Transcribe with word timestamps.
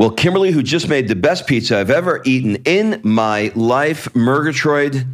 Well, 0.00 0.10
Kimberly, 0.10 0.50
who 0.50 0.62
just 0.62 0.88
made 0.88 1.08
the 1.08 1.14
best 1.14 1.46
pizza 1.46 1.78
I've 1.78 1.90
ever 1.90 2.22
eaten 2.24 2.56
in 2.64 3.02
my 3.04 3.52
life, 3.54 4.08
Murgatroyd, 4.14 5.06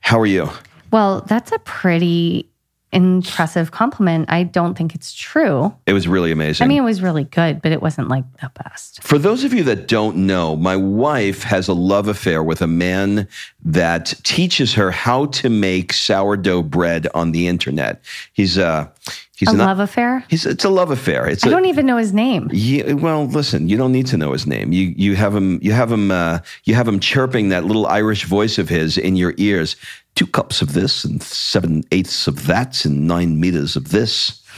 how 0.00 0.20
are 0.20 0.26
you? 0.26 0.50
Well, 0.90 1.22
that's 1.22 1.52
a 1.52 1.58
pretty 1.60 2.46
impressive 2.94 3.72
compliment. 3.72 4.26
I 4.30 4.44
don't 4.44 4.78
think 4.78 4.94
it's 4.94 5.12
true. 5.12 5.74
It 5.86 5.92
was 5.92 6.06
really 6.06 6.30
amazing. 6.30 6.64
I 6.64 6.68
mean, 6.68 6.78
it 6.78 6.84
was 6.84 7.02
really 7.02 7.24
good, 7.24 7.60
but 7.60 7.72
it 7.72 7.82
wasn't 7.82 8.08
like 8.08 8.24
the 8.40 8.50
best. 8.62 9.02
For 9.02 9.18
those 9.18 9.44
of 9.44 9.52
you 9.52 9.64
that 9.64 9.88
don't 9.88 10.16
know, 10.18 10.56
my 10.56 10.76
wife 10.76 11.42
has 11.42 11.68
a 11.68 11.74
love 11.74 12.08
affair 12.08 12.42
with 12.42 12.62
a 12.62 12.66
man 12.66 13.28
that 13.64 14.14
teaches 14.22 14.74
her 14.74 14.90
how 14.90 15.26
to 15.26 15.50
make 15.50 15.92
sourdough 15.92 16.62
bread 16.62 17.08
on 17.14 17.32
the 17.32 17.48
internet. 17.48 18.02
He's 18.32 18.56
uh 18.56 18.88
He's 19.36 19.48
a 19.48 19.52
an, 19.52 19.58
love 19.58 19.80
affair. 19.80 20.24
He's 20.28 20.46
it's 20.46 20.64
a 20.64 20.68
love 20.68 20.90
affair. 20.90 21.28
It's 21.28 21.44
I 21.44 21.48
a, 21.48 21.50
don't 21.50 21.64
even 21.64 21.86
know 21.86 21.96
his 21.96 22.12
name. 22.12 22.48
Yeah, 22.52 22.92
well, 22.92 23.26
listen, 23.26 23.68
you 23.68 23.76
don't 23.76 23.90
need 23.90 24.06
to 24.06 24.16
know 24.16 24.32
his 24.32 24.46
name. 24.46 24.72
You 24.72 24.94
you 24.96 25.16
have 25.16 25.34
him 25.34 25.58
you 25.60 25.72
have 25.72 25.90
him 25.90 26.12
uh, 26.12 26.38
you 26.64 26.74
have 26.76 26.86
him 26.86 27.00
chirping 27.00 27.48
that 27.48 27.64
little 27.64 27.86
Irish 27.86 28.24
voice 28.26 28.58
of 28.58 28.68
his 28.68 28.96
in 28.96 29.16
your 29.16 29.34
ears. 29.36 29.74
Two 30.14 30.26
cups 30.26 30.62
of 30.62 30.72
this 30.72 31.04
and 31.04 31.22
seven 31.22 31.84
eighths 31.90 32.26
of 32.26 32.46
that 32.46 32.84
and 32.84 33.06
nine 33.06 33.40
meters 33.40 33.76
of 33.76 33.90
this. 33.90 34.40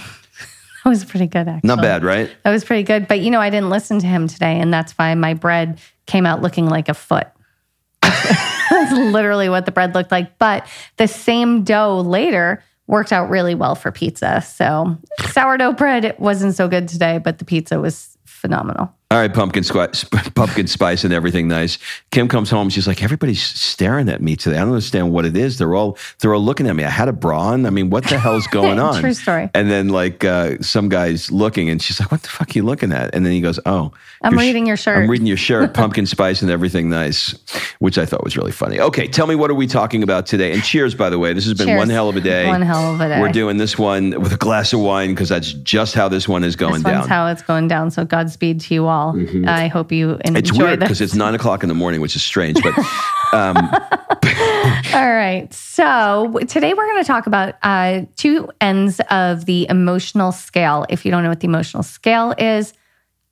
That 0.84 0.90
was 0.90 1.04
pretty 1.04 1.26
good, 1.26 1.48
actually. 1.48 1.66
Not 1.66 1.82
bad, 1.82 2.04
right? 2.04 2.30
That 2.44 2.52
was 2.52 2.62
pretty 2.62 2.84
good. 2.84 3.08
But 3.08 3.18
you 3.18 3.32
know, 3.32 3.40
I 3.40 3.50
didn't 3.50 3.70
listen 3.70 3.98
to 3.98 4.06
him 4.06 4.28
today, 4.28 4.60
and 4.60 4.72
that's 4.72 4.92
why 4.92 5.12
my 5.16 5.34
bread 5.34 5.80
came 6.06 6.24
out 6.24 6.42
looking 6.42 6.68
like 6.68 6.88
a 6.88 6.94
foot. 6.94 7.26
that's 8.02 8.92
literally 8.92 9.48
what 9.48 9.66
the 9.66 9.72
bread 9.72 9.96
looked 9.96 10.12
like. 10.12 10.38
But 10.38 10.64
the 10.96 11.08
same 11.08 11.64
dough 11.64 11.98
later 12.02 12.62
worked 12.86 13.12
out 13.12 13.28
really 13.30 13.54
well 13.54 13.74
for 13.74 13.90
pizza. 13.90 14.40
So 14.42 14.96
sourdough 15.32 15.72
bread 15.72 16.14
wasn't 16.18 16.54
so 16.54 16.68
good 16.68 16.88
today, 16.88 17.18
but 17.18 17.38
the 17.38 17.44
pizza 17.44 17.80
was 17.80 18.16
phenomenal. 18.24 18.94
All 19.08 19.18
right, 19.18 19.32
pumpkin 19.32 19.62
spice, 19.62 20.02
pumpkin 20.34 20.66
spice, 20.66 21.04
and 21.04 21.14
everything 21.14 21.46
nice. 21.46 21.78
Kim 22.10 22.26
comes 22.26 22.50
home. 22.50 22.68
She's 22.70 22.88
like, 22.88 23.04
everybody's 23.04 23.40
staring 23.40 24.08
at 24.08 24.20
me 24.20 24.34
today. 24.34 24.56
I 24.56 24.60
don't 24.60 24.70
understand 24.70 25.12
what 25.12 25.24
it 25.24 25.36
is. 25.36 25.58
They're 25.58 25.76
all 25.76 25.96
they're 26.18 26.34
all 26.34 26.42
looking 26.42 26.66
at 26.66 26.74
me. 26.74 26.82
I 26.82 26.90
had 26.90 27.06
a 27.06 27.12
bra 27.12 27.38
on. 27.38 27.66
I 27.66 27.70
mean, 27.70 27.88
what 27.88 28.02
the 28.02 28.18
hell's 28.18 28.46
going 28.50 28.80
on? 28.80 29.00
True 29.00 29.14
story. 29.14 29.48
And 29.54 29.70
then 29.70 29.90
like 29.90 30.24
uh, 30.24 30.58
some 30.60 30.88
guys 30.88 31.30
looking, 31.30 31.70
and 31.70 31.80
she's 31.80 32.00
like, 32.00 32.10
"What 32.10 32.22
the 32.22 32.28
fuck 32.28 32.48
are 32.48 32.52
you 32.58 32.64
looking 32.64 32.90
at?" 32.90 33.14
And 33.14 33.24
then 33.24 33.32
he 33.32 33.40
goes, 33.40 33.60
"Oh, 33.64 33.92
I'm 34.22 34.36
reading 34.36 34.66
your 34.66 34.76
shirt. 34.76 34.98
I'm 34.98 35.08
reading 35.08 35.28
your 35.28 35.36
shirt. 35.36 35.72
pumpkin 35.74 36.06
spice 36.06 36.42
and 36.42 36.50
everything 36.50 36.90
nice," 36.90 37.32
which 37.78 37.98
I 37.98 38.06
thought 38.06 38.24
was 38.24 38.36
really 38.36 38.50
funny. 38.50 38.80
Okay, 38.80 39.06
tell 39.06 39.28
me 39.28 39.36
what 39.36 39.52
are 39.52 39.54
we 39.54 39.68
talking 39.68 40.02
about 40.02 40.26
today? 40.26 40.50
And 40.52 40.64
cheers, 40.64 40.96
by 40.96 41.10
the 41.10 41.18
way. 41.20 41.32
This 41.32 41.44
has 41.44 41.54
been 41.54 41.68
Cheers. 41.68 41.78
one 41.78 41.90
hell 41.90 42.08
of 42.08 42.16
a 42.16 42.20
day. 42.20 42.48
One 42.48 42.60
hell 42.62 42.94
of 42.94 43.00
a 43.00 43.08
day. 43.08 43.20
We're 43.20 43.30
doing 43.30 43.56
this 43.56 43.78
one 43.78 44.20
with 44.20 44.32
a 44.32 44.36
glass 44.36 44.72
of 44.72 44.80
wine 44.80 45.10
because 45.10 45.28
that's 45.28 45.52
just 45.52 45.94
how 45.94 46.08
this 46.08 46.26
one 46.26 46.42
is 46.42 46.56
going 46.56 46.82
this 46.82 46.92
down. 46.92 47.08
how 47.08 47.28
it's 47.28 47.42
going 47.42 47.68
down. 47.68 47.92
So 47.92 48.04
Godspeed 48.04 48.60
to 48.62 48.74
you 48.74 48.86
all. 48.88 48.95
I 49.46 49.68
hope 49.68 49.92
you 49.92 50.18
enjoy 50.24 50.38
It's 50.38 50.52
weird 50.52 50.80
because 50.80 51.00
it's 51.00 51.14
nine 51.14 51.34
o'clock 51.34 51.62
in 51.62 51.68
the 51.68 51.74
morning, 51.74 52.00
which 52.00 52.16
is 52.16 52.22
strange. 52.22 52.62
But 52.62 52.78
um, 53.32 53.56
All 54.94 55.12
right. 55.12 55.48
So 55.52 56.38
today 56.48 56.74
we're 56.74 56.86
going 56.86 57.02
to 57.02 57.06
talk 57.06 57.26
about 57.26 57.54
uh, 57.62 58.02
two 58.16 58.48
ends 58.60 59.00
of 59.10 59.46
the 59.46 59.66
emotional 59.68 60.32
scale. 60.32 60.86
If 60.88 61.04
you 61.04 61.10
don't 61.10 61.22
know 61.22 61.28
what 61.28 61.40
the 61.40 61.46
emotional 61.46 61.82
scale 61.82 62.34
is, 62.38 62.72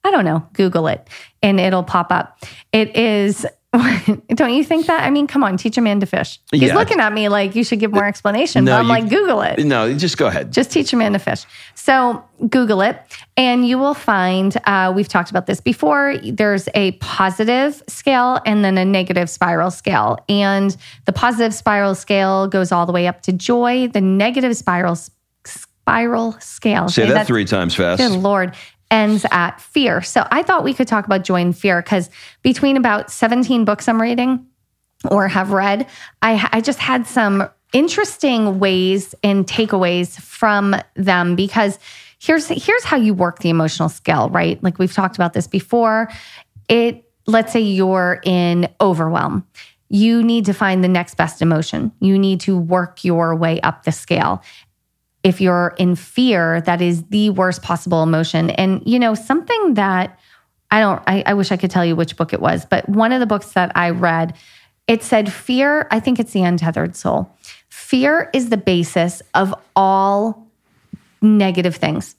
I 0.04 0.10
don't 0.10 0.24
know. 0.24 0.46
Google 0.52 0.86
it 0.86 1.08
and 1.42 1.58
it'll 1.58 1.82
pop 1.82 2.12
up. 2.12 2.38
It 2.72 2.96
is. 2.96 3.46
Don't 4.28 4.54
you 4.54 4.62
think 4.62 4.86
that? 4.86 5.02
I 5.02 5.10
mean, 5.10 5.26
come 5.26 5.42
on, 5.42 5.56
teach 5.56 5.76
a 5.76 5.80
man 5.80 5.98
to 6.00 6.06
fish. 6.06 6.38
He's 6.52 6.62
Yeah. 6.62 6.76
looking 6.76 7.00
at 7.00 7.12
me 7.12 7.28
like 7.28 7.54
you 7.56 7.64
should 7.64 7.80
give 7.80 7.92
more 7.92 8.04
explanation. 8.06 8.64
No, 8.64 8.72
but 8.72 8.78
I'm 8.78 8.84
you- 8.84 8.88
like, 8.90 9.08
Google 9.08 9.42
it. 9.42 9.58
no, 9.64 9.92
just 9.94 10.16
go 10.16 10.26
ahead. 10.28 10.52
Just 10.52 10.70
teach 10.70 10.92
a 10.92 10.96
man 10.96 11.12
to 11.14 11.18
fish. 11.18 11.44
So 11.74 12.22
Google 12.48 12.80
it, 12.82 13.00
and 13.36 13.66
you 13.66 13.76
will 13.78 13.94
find 13.94 14.56
uh, 14.66 14.92
we've 14.94 15.08
talked 15.08 15.30
about 15.30 15.46
this 15.46 15.60
before. 15.60 16.16
There's 16.22 16.68
a 16.74 16.92
positive 16.92 17.82
scale 17.88 18.40
and 18.46 18.64
then 18.64 18.78
a 18.78 18.84
negative 18.84 19.28
spiral 19.28 19.70
scale. 19.70 20.18
And 20.28 20.76
the 21.06 21.12
positive 21.12 21.52
spiral 21.54 21.94
scale 21.94 22.46
goes 22.46 22.70
all 22.72 22.86
the 22.86 22.92
way 22.92 23.06
up 23.08 23.22
to 23.22 23.32
joy. 23.32 23.88
The 23.88 24.00
negative 24.00 24.56
spiral 24.56 24.96
spiral 25.44 26.32
scale. 26.40 26.88
Say 26.88 27.02
Okay, 27.04 27.12
that 27.12 27.26
three 27.26 27.44
times 27.44 27.74
fast. 27.74 28.00
Good 28.00 28.12
Lord. 28.12 28.54
Ends 28.94 29.26
at 29.32 29.60
fear. 29.60 30.02
So 30.02 30.24
I 30.30 30.44
thought 30.44 30.62
we 30.62 30.72
could 30.72 30.86
talk 30.86 31.04
about 31.04 31.24
joy 31.24 31.42
and 31.42 31.56
fear 31.56 31.82
because 31.82 32.10
between 32.42 32.76
about 32.76 33.10
17 33.10 33.64
books 33.64 33.88
I'm 33.88 34.00
reading 34.00 34.46
or 35.10 35.26
have 35.26 35.50
read, 35.50 35.88
I, 36.22 36.48
I 36.52 36.60
just 36.60 36.78
had 36.78 37.08
some 37.08 37.48
interesting 37.72 38.60
ways 38.60 39.12
and 39.24 39.48
takeaways 39.48 40.20
from 40.20 40.76
them 40.94 41.34
because 41.34 41.80
here's 42.20 42.46
here's 42.46 42.84
how 42.84 42.96
you 42.96 43.14
work 43.14 43.40
the 43.40 43.50
emotional 43.50 43.88
scale, 43.88 44.30
right? 44.30 44.62
Like 44.62 44.78
we've 44.78 44.92
talked 44.92 45.16
about 45.16 45.32
this 45.32 45.48
before. 45.48 46.08
It 46.68 47.10
let's 47.26 47.52
say 47.52 47.60
you're 47.60 48.20
in 48.24 48.68
overwhelm. 48.80 49.44
You 49.88 50.22
need 50.22 50.44
to 50.46 50.52
find 50.52 50.84
the 50.84 50.88
next 50.88 51.16
best 51.16 51.42
emotion. 51.42 51.90
You 52.00 52.16
need 52.16 52.40
to 52.42 52.56
work 52.56 53.04
your 53.04 53.34
way 53.34 53.60
up 53.62 53.82
the 53.82 53.92
scale 53.92 54.40
if 55.24 55.40
you're 55.40 55.74
in 55.78 55.96
fear, 55.96 56.60
that 56.60 56.82
is 56.82 57.02
the 57.04 57.30
worst 57.30 57.62
possible 57.62 58.02
emotion. 58.02 58.50
And, 58.50 58.82
you 58.86 58.98
know, 58.98 59.14
something 59.14 59.74
that 59.74 60.18
I 60.70 60.80
don't, 60.80 61.02
I, 61.06 61.22
I 61.26 61.34
wish 61.34 61.50
I 61.50 61.56
could 61.56 61.70
tell 61.70 61.84
you 61.84 61.96
which 61.96 62.16
book 62.16 62.32
it 62.32 62.40
was, 62.40 62.66
but 62.66 62.88
one 62.88 63.10
of 63.10 63.20
the 63.20 63.26
books 63.26 63.52
that 63.52 63.72
I 63.74 63.90
read, 63.90 64.36
it 64.86 65.02
said 65.02 65.32
fear, 65.32 65.88
I 65.90 65.98
think 65.98 66.20
it's 66.20 66.32
The 66.32 66.42
Untethered 66.42 66.94
Soul. 66.94 67.34
Fear 67.70 68.28
is 68.34 68.50
the 68.50 68.58
basis 68.58 69.22
of 69.32 69.54
all 69.74 70.46
negative 71.22 71.76
things, 71.76 72.16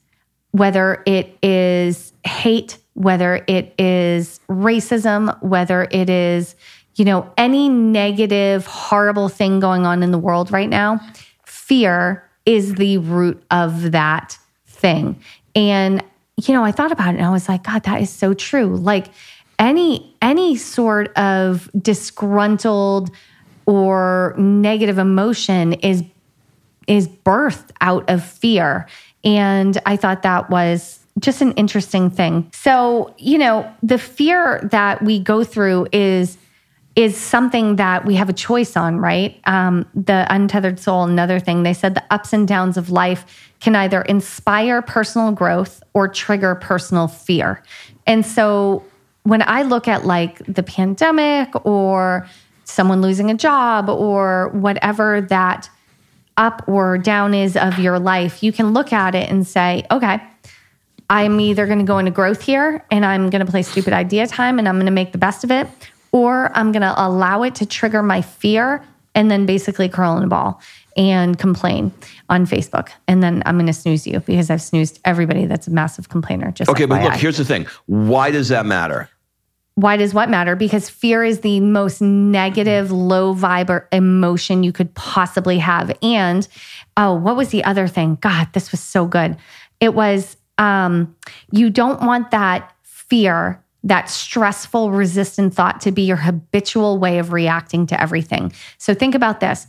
whether 0.50 1.02
it 1.06 1.38
is 1.42 2.12
hate, 2.24 2.78
whether 2.94 3.44
it 3.46 3.72
is 3.78 4.40
racism, 4.48 5.40
whether 5.42 5.86
it 5.90 6.10
is, 6.10 6.56
you 6.96 7.04
know, 7.04 7.32
any 7.36 7.68
negative, 7.68 8.66
horrible 8.66 9.28
thing 9.28 9.60
going 9.60 9.86
on 9.86 10.02
in 10.02 10.10
the 10.10 10.18
world 10.18 10.50
right 10.50 10.68
now, 10.68 11.00
fear 11.44 12.25
is 12.46 12.76
the 12.76 12.98
root 12.98 13.42
of 13.50 13.92
that 13.92 14.38
thing. 14.66 15.20
And, 15.54 16.02
you 16.36 16.54
know, 16.54 16.64
I 16.64 16.72
thought 16.72 16.92
about 16.92 17.14
it 17.14 17.18
and 17.18 17.26
I 17.26 17.30
was 17.30 17.48
like, 17.48 17.64
God, 17.64 17.82
that 17.82 18.00
is 18.00 18.10
so 18.10 18.32
true. 18.32 18.76
Like 18.76 19.08
any 19.58 20.14
any 20.22 20.56
sort 20.56 21.16
of 21.16 21.70
disgruntled 21.80 23.10
or 23.66 24.34
negative 24.38 24.98
emotion 24.98 25.74
is 25.74 26.04
is 26.86 27.08
birthed 27.08 27.70
out 27.80 28.08
of 28.08 28.24
fear. 28.24 28.86
And 29.24 29.80
I 29.86 29.96
thought 29.96 30.22
that 30.22 30.50
was 30.50 31.00
just 31.18 31.40
an 31.40 31.52
interesting 31.52 32.10
thing. 32.10 32.50
So, 32.52 33.14
you 33.18 33.38
know, 33.38 33.70
the 33.82 33.98
fear 33.98 34.60
that 34.70 35.02
we 35.02 35.18
go 35.18 35.42
through 35.42 35.88
is 35.92 36.36
is 36.96 37.14
something 37.14 37.76
that 37.76 38.06
we 38.06 38.14
have 38.14 38.30
a 38.30 38.32
choice 38.32 38.74
on, 38.74 38.98
right? 38.98 39.38
Um, 39.44 39.86
the 39.94 40.26
untethered 40.30 40.80
soul, 40.80 41.04
another 41.04 41.38
thing, 41.38 41.62
they 41.62 41.74
said 41.74 41.94
the 41.94 42.02
ups 42.10 42.32
and 42.32 42.48
downs 42.48 42.78
of 42.78 42.90
life 42.90 43.52
can 43.60 43.76
either 43.76 44.00
inspire 44.02 44.80
personal 44.80 45.30
growth 45.30 45.82
or 45.92 46.08
trigger 46.08 46.54
personal 46.54 47.06
fear. 47.06 47.62
And 48.06 48.24
so 48.24 48.82
when 49.24 49.42
I 49.42 49.62
look 49.62 49.88
at 49.88 50.06
like 50.06 50.38
the 50.46 50.62
pandemic 50.62 51.50
or 51.66 52.26
someone 52.64 53.02
losing 53.02 53.30
a 53.30 53.34
job 53.34 53.90
or 53.90 54.48
whatever 54.54 55.20
that 55.20 55.68
up 56.38 56.64
or 56.66 56.96
down 56.96 57.34
is 57.34 57.56
of 57.56 57.78
your 57.78 57.98
life, 57.98 58.42
you 58.42 58.52
can 58.52 58.72
look 58.72 58.92
at 58.92 59.14
it 59.14 59.28
and 59.28 59.46
say, 59.46 59.84
okay, 59.90 60.20
I'm 61.10 61.40
either 61.40 61.66
going 61.66 61.78
to 61.78 61.84
go 61.84 61.98
into 61.98 62.10
growth 62.10 62.42
here 62.42 62.84
and 62.90 63.04
I'm 63.04 63.28
going 63.30 63.44
to 63.44 63.50
play 63.50 63.62
stupid 63.62 63.92
idea 63.92 64.26
time 64.26 64.58
and 64.58 64.66
I'm 64.66 64.76
going 64.76 64.86
to 64.86 64.92
make 64.92 65.12
the 65.12 65.18
best 65.18 65.44
of 65.44 65.50
it, 65.50 65.68
or 66.16 66.50
I'm 66.54 66.72
going 66.72 66.80
to 66.80 66.94
allow 66.96 67.42
it 67.42 67.54
to 67.56 67.66
trigger 67.66 68.02
my 68.02 68.22
fear 68.22 68.82
and 69.14 69.30
then 69.30 69.44
basically 69.44 69.86
curl 69.86 70.16
in 70.16 70.24
a 70.24 70.26
ball 70.26 70.62
and 70.96 71.38
complain 71.38 71.92
on 72.30 72.46
Facebook. 72.46 72.88
And 73.06 73.22
then 73.22 73.42
I'm 73.44 73.56
going 73.56 73.66
to 73.66 73.74
snooze 73.74 74.06
you 74.06 74.20
because 74.20 74.48
I've 74.48 74.62
snoozed 74.62 74.98
everybody 75.04 75.44
that's 75.44 75.66
a 75.66 75.70
massive 75.70 76.08
complainer. 76.08 76.50
Just 76.52 76.70
okay, 76.70 76.86
but 76.86 77.02
look, 77.02 77.12
here's 77.12 77.36
the 77.36 77.44
thing. 77.44 77.66
Why 77.84 78.30
does 78.30 78.48
that 78.48 78.64
matter? 78.64 79.10
Why 79.74 79.98
does 79.98 80.14
what 80.14 80.30
matter? 80.30 80.56
Because 80.56 80.88
fear 80.88 81.22
is 81.22 81.40
the 81.40 81.60
most 81.60 82.00
negative, 82.00 82.90
low 82.90 83.34
vibe 83.34 83.86
emotion 83.92 84.62
you 84.62 84.72
could 84.72 84.94
possibly 84.94 85.58
have. 85.58 85.94
And 86.00 86.48
oh, 86.96 87.12
what 87.12 87.36
was 87.36 87.50
the 87.50 87.62
other 87.64 87.86
thing? 87.86 88.16
God, 88.22 88.48
this 88.54 88.72
was 88.72 88.80
so 88.80 89.04
good. 89.04 89.36
It 89.80 89.92
was 89.92 90.38
um, 90.56 91.14
you 91.50 91.68
don't 91.68 92.00
want 92.00 92.30
that 92.30 92.72
fear, 92.82 93.62
that 93.86 94.10
stressful, 94.10 94.90
resistant 94.90 95.54
thought 95.54 95.80
to 95.82 95.92
be 95.92 96.02
your 96.02 96.16
habitual 96.16 96.98
way 96.98 97.18
of 97.18 97.32
reacting 97.32 97.86
to 97.86 98.00
everything. 98.00 98.52
So 98.78 98.94
think 98.94 99.14
about 99.14 99.38
this. 99.38 99.66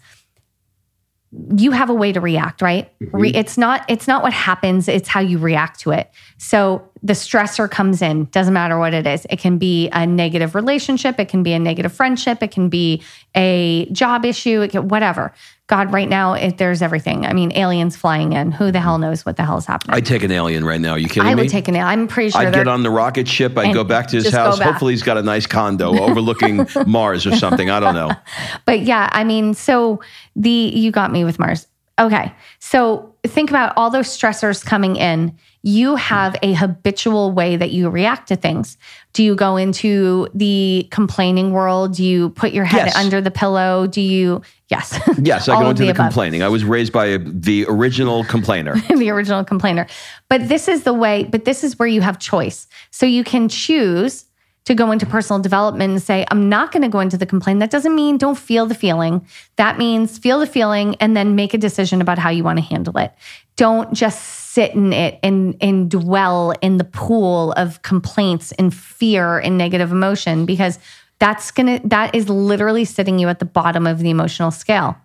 You 1.55 1.71
have 1.71 1.89
a 1.89 1.93
way 1.93 2.13
to 2.13 2.21
react 2.21 2.61
right? 2.61 2.91
Mm-hmm. 2.99 3.17
Re- 3.17 3.33
it's 3.35 3.57
not 3.57 3.85
it's 3.89 4.07
not 4.07 4.23
what 4.23 4.33
happens 4.33 4.87
it's 4.87 5.07
how 5.07 5.19
you 5.19 5.37
react 5.37 5.81
to 5.81 5.91
it. 5.91 6.09
So 6.37 6.89
the 7.03 7.13
stressor 7.13 7.69
comes 7.69 8.01
in 8.01 8.25
doesn't 8.25 8.53
matter 8.53 8.79
what 8.79 8.93
it 8.93 9.05
is. 9.05 9.27
It 9.29 9.37
can 9.37 9.57
be 9.59 9.89
a 9.89 10.07
negative 10.07 10.55
relationship 10.55 11.19
it 11.19 11.27
can 11.27 11.43
be 11.43 11.53
a 11.53 11.59
negative 11.59 11.93
friendship 11.93 12.41
it 12.41 12.51
can 12.51 12.69
be 12.69 13.03
a 13.35 13.87
job 13.91 14.25
issue 14.25 14.61
it 14.61 14.71
can, 14.71 14.87
whatever 14.87 15.33
god 15.67 15.91
right 15.93 16.09
now 16.09 16.33
it, 16.33 16.57
there's 16.57 16.81
everything 16.81 17.25
i 17.25 17.33
mean 17.33 17.51
aliens 17.55 17.95
flying 17.95 18.33
in 18.33 18.51
who 18.51 18.71
the 18.71 18.79
hell 18.79 18.97
knows 18.97 19.25
what 19.25 19.37
the 19.37 19.43
hell 19.43 19.57
is 19.57 19.65
happening 19.65 19.95
I'd 19.95 20.05
take 20.05 20.23
an 20.23 20.31
alien 20.31 20.65
right 20.65 20.81
now. 20.81 20.95
you 20.95 21.07
kidding 21.07 21.23
i 21.23 21.25
me? 21.25 21.31
I 21.31 21.35
would 21.35 21.49
take 21.49 21.67
an 21.67 21.75
i'm 21.75 22.07
pretty 22.07 22.31
sure 22.31 22.41
I'd 22.41 22.53
get 22.53 22.67
on 22.67 22.83
the 22.83 22.89
rocket 22.89 23.27
ship. 23.27 23.57
I'd 23.57 23.73
go 23.73 23.83
back 23.83 24.07
to 24.07 24.17
his 24.17 24.31
house. 24.31 24.59
Hopefully, 24.59 24.93
he's 24.93 25.03
got 25.03 25.17
a 25.17 25.23
nice 25.23 25.45
condo 25.45 25.99
overlooking 26.01 26.67
Mars 26.85 27.25
or 27.25 27.35
something. 27.35 27.69
I 27.69 27.79
don't 27.79 27.95
know. 27.95 28.11
But 28.65 28.81
yeah, 28.81 29.09
I 29.13 29.23
mean, 29.23 29.53
so 29.53 30.01
the 30.35 30.49
you 30.49 30.91
got 30.91 31.11
me 31.11 31.23
with 31.23 31.39
Mars. 31.39 31.67
Okay. 31.99 32.31
So 32.59 33.15
think 33.25 33.49
about 33.49 33.73
all 33.75 33.89
those 33.89 34.07
stressors 34.07 34.63
coming 34.63 34.95
in. 34.97 35.35
You 35.63 35.95
have 35.95 36.35
a 36.43 36.53
habitual 36.53 37.31
way 37.31 37.57
that 37.57 37.71
you 37.71 37.89
react 37.89 38.27
to 38.27 38.35
things. 38.35 38.77
Do 39.13 39.23
you 39.23 39.35
go 39.35 39.57
into 39.57 40.27
the 40.35 40.87
complaining 40.91 41.51
world? 41.51 41.95
Do 41.95 42.03
you 42.03 42.29
put 42.29 42.51
your 42.53 42.65
head 42.65 42.85
Yes. 42.85 42.95
under 42.95 43.19
the 43.19 43.31
pillow? 43.31 43.87
Do 43.87 43.99
you 44.01 44.43
Yes. 44.69 44.99
Yes, 45.21 45.49
I 45.49 45.59
go 45.61 45.69
into 45.71 45.83
the, 45.83 45.89
above. 45.89 46.05
complaining. 46.05 46.43
I 46.43 46.49
was 46.49 46.63
raised 46.63 46.93
by 46.93 47.17
the 47.17 47.65
original 47.67 48.23
complainer. 48.25 48.75
the 48.95 49.09
original 49.09 49.43
complainer. 49.43 49.87
But 50.29 50.47
this 50.47 50.67
is 50.67 50.83
the 50.83 50.93
way, 50.93 51.23
but 51.23 51.45
this 51.45 51.63
is 51.63 51.79
where 51.79 51.87
you 51.87 52.01
have 52.01 52.19
choice. 52.19 52.67
So 52.91 53.05
you 53.07 53.23
can 53.23 53.49
choose 53.49 54.25
to 54.67 54.75
go 54.75 54.91
into 54.91 55.05
personal 55.05 55.41
development 55.41 55.91
and 55.91 56.01
say, 56.01 56.25
I'm 56.29 56.49
not 56.49 56.73
going 56.73 56.83
to 56.83 56.89
go 56.89 56.99
into 56.99 57.17
the 57.17 57.25
complaint. 57.25 57.61
That 57.61 57.71
doesn't 57.71 57.95
mean 57.95 58.17
don't 58.17 58.37
feel 58.37 58.65
the 58.65 58.75
feeling. 58.75 59.25
That 59.55 59.77
means 59.77 60.17
feel 60.17 60.39
the 60.39 60.45
feeling 60.45 60.95
and 60.95 61.15
then 61.15 61.37
make 61.37 61.53
a 61.53 61.57
decision 61.57 62.01
about 62.01 62.17
how 62.17 62.29
you 62.31 62.43
want 62.43 62.59
to 62.59 62.65
handle 62.65 62.97
it. 62.97 63.13
Don't 63.55 63.93
just 63.93 64.21
sit 64.21 64.73
in 64.73 64.91
it 64.91 65.21
and, 65.23 65.55
and 65.61 65.89
dwell 65.89 66.51
in 66.61 66.75
the 66.75 66.83
pool 66.83 67.53
of 67.53 67.81
complaints 67.81 68.51
and 68.59 68.73
fear 68.73 69.39
and 69.39 69.57
negative 69.57 69.93
emotion 69.93 70.45
because 70.45 70.79
that's 71.19 71.49
going 71.51 71.79
to, 71.79 71.87
that 71.87 72.13
is 72.13 72.27
literally 72.27 72.83
sitting 72.83 73.19
you 73.19 73.29
at 73.29 73.39
the 73.39 73.45
bottom 73.45 73.87
of 73.87 73.99
the 73.99 74.09
emotional 74.09 74.51
scale. 74.51 74.97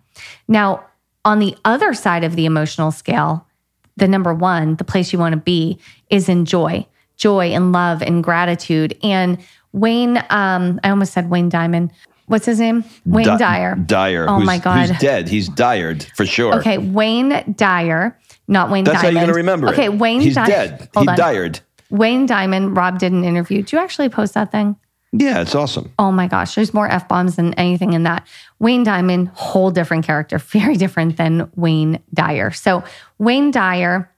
Now, 0.48 0.84
on 1.24 1.38
the 1.38 1.56
other 1.64 1.94
side 1.94 2.24
of 2.24 2.34
the 2.34 2.46
emotional 2.46 2.90
scale, 2.90 3.46
the 3.96 4.08
number 4.08 4.34
one, 4.34 4.74
the 4.74 4.84
place 4.84 5.12
you 5.12 5.20
want 5.20 5.34
to 5.34 5.40
be 5.40 5.78
is 6.10 6.28
in 6.28 6.46
joy, 6.46 6.84
joy 7.16 7.48
and 7.48 7.72
love 7.72 8.02
and 8.02 8.22
gratitude. 8.22 8.96
And 9.02 9.38
Wayne, 9.72 10.18
um, 10.30 10.80
I 10.84 10.90
almost 10.90 11.12
said 11.12 11.30
Wayne 11.30 11.48
Diamond. 11.48 11.92
What's 12.26 12.46
his 12.46 12.60
name? 12.60 12.84
Wayne 13.04 13.26
Di- 13.26 13.38
Dyer. 13.38 13.74
Dyer. 13.76 14.26
Oh 14.28 14.40
my 14.40 14.58
God. 14.58 14.88
Who's 14.88 14.98
dead. 14.98 15.28
He's 15.28 15.48
Dyered 15.48 16.04
for 16.16 16.24
sure. 16.24 16.54
Okay, 16.56 16.78
Wayne 16.78 17.54
Dyer, 17.56 18.18
not 18.48 18.70
Wayne 18.70 18.84
That's 18.84 19.02
how 19.02 19.08
you're 19.08 19.14
going 19.14 19.26
to 19.26 19.34
remember 19.34 19.68
okay, 19.68 19.86
it. 19.86 19.94
Wayne 19.94 20.20
He's 20.20 20.34
dead. 20.34 20.88
Hold 20.94 21.06
he 21.06 21.10
on. 21.10 21.16
Dyered. 21.18 21.60
Wayne 21.90 22.24
Diamond, 22.24 22.76
Rob 22.76 22.98
did 22.98 23.12
an 23.12 23.24
interview. 23.24 23.62
Do 23.62 23.76
you 23.76 23.82
actually 23.82 24.08
post 24.08 24.34
that 24.34 24.50
thing? 24.50 24.76
Yeah, 25.12 25.42
it's 25.42 25.54
awesome. 25.54 25.92
Oh 25.98 26.10
my 26.10 26.26
gosh, 26.26 26.54
there's 26.54 26.72
more 26.72 26.88
F 26.88 27.06
bombs 27.06 27.36
than 27.36 27.52
anything 27.54 27.92
in 27.92 28.04
that. 28.04 28.26
Wayne 28.60 28.82
Diamond, 28.82 29.28
whole 29.34 29.70
different 29.70 30.06
character, 30.06 30.38
very 30.52 30.76
different 30.76 31.18
than 31.18 31.50
Wayne 31.54 32.02
Dyer. 32.14 32.50
So, 32.50 32.82
Wayne 33.18 33.50
Dyer, 33.50 34.10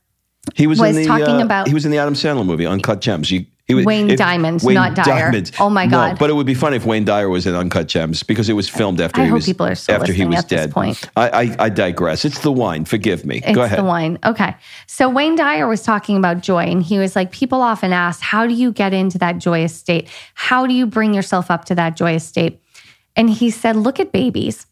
He 0.55 0.67
was, 0.67 0.79
was 0.79 0.96
in 0.96 1.02
the 1.02 1.08
talking 1.08 1.41
uh, 1.41 1.44
about- 1.44 1.69
he 1.69 1.75
was 1.75 1.85
in 1.85 1.91
the 1.91 1.99
Adam 1.99 2.14
Sandler 2.14 2.44
movie 2.44 2.67
Uncut 2.67 3.00
Gems. 3.00 3.31
You, 3.31 3.46
he 3.67 3.73
was, 3.73 3.87
Wayne 3.87 4.14
Diamond, 4.14 4.62
not 4.62 4.94
Dyer. 4.94 5.32
Oh 5.58 5.70
my 5.70 5.87
No, 5.87 5.91
God. 5.96 6.19
but 6.19 6.29
it 6.29 6.35
would 6.35 6.44
be 6.44 6.52
funny 6.52 6.76
if 6.76 6.85
Wayne 6.85 7.06
Dyer 7.06 7.31
was 7.31 7.46
in 7.46 7.55
Uncut 7.55 7.88
Gems 7.88 8.23
because 8.23 8.50
it 8.50 8.52
was 8.52 8.69
filmed 8.69 9.00
after 9.00 9.23
I 9.23 9.25
he 9.25 9.32
was 9.32 9.46
people 9.46 9.64
are 9.64 9.75
still 9.75 9.94
after 9.94 10.12
he 10.12 10.26
was 10.26 10.44
dead. 10.44 10.71
point. 10.71 11.02
I, 11.16 11.28
I 11.30 11.57
I 11.61 11.68
digress. 11.71 12.26
It's 12.26 12.40
the 12.40 12.52
wine. 12.52 12.85
Forgive 12.85 13.25
me. 13.25 13.38
It's 13.38 13.54
Go 13.54 13.62
ahead. 13.62 13.78
the 13.78 13.85
wine. 13.85 14.18
Okay. 14.23 14.54
So 14.87 15.09
Wayne 15.09 15.35
Dyer 15.35 15.66
was 15.66 15.80
talking 15.83 16.18
about 16.18 16.42
joy, 16.42 16.64
and 16.64 16.83
he 16.83 16.99
was 16.99 17.16
like, 17.16 17.30
people 17.33 17.62
often 17.62 17.95
ask, 17.95 18.21
how 18.21 18.47
do 18.47 18.52
you 18.52 18.71
get 18.71 18.92
into 18.92 19.16
that 19.18 19.38
joyous 19.38 19.75
state? 19.75 20.11
How 20.35 20.66
do 20.66 20.75
you 20.75 20.85
bring 20.85 21.14
yourself 21.14 21.50
up 21.50 21.64
to 21.66 21.75
that 21.76 21.97
joyous 21.97 22.26
state? 22.26 22.61
And 23.16 23.30
he 23.30 23.50
said, 23.50 23.76
look 23.76 23.99
at 23.99 24.12
babies, 24.12 24.66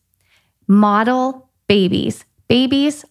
model 0.68 1.48
babies. 1.66 2.26
Babies 2.48 3.04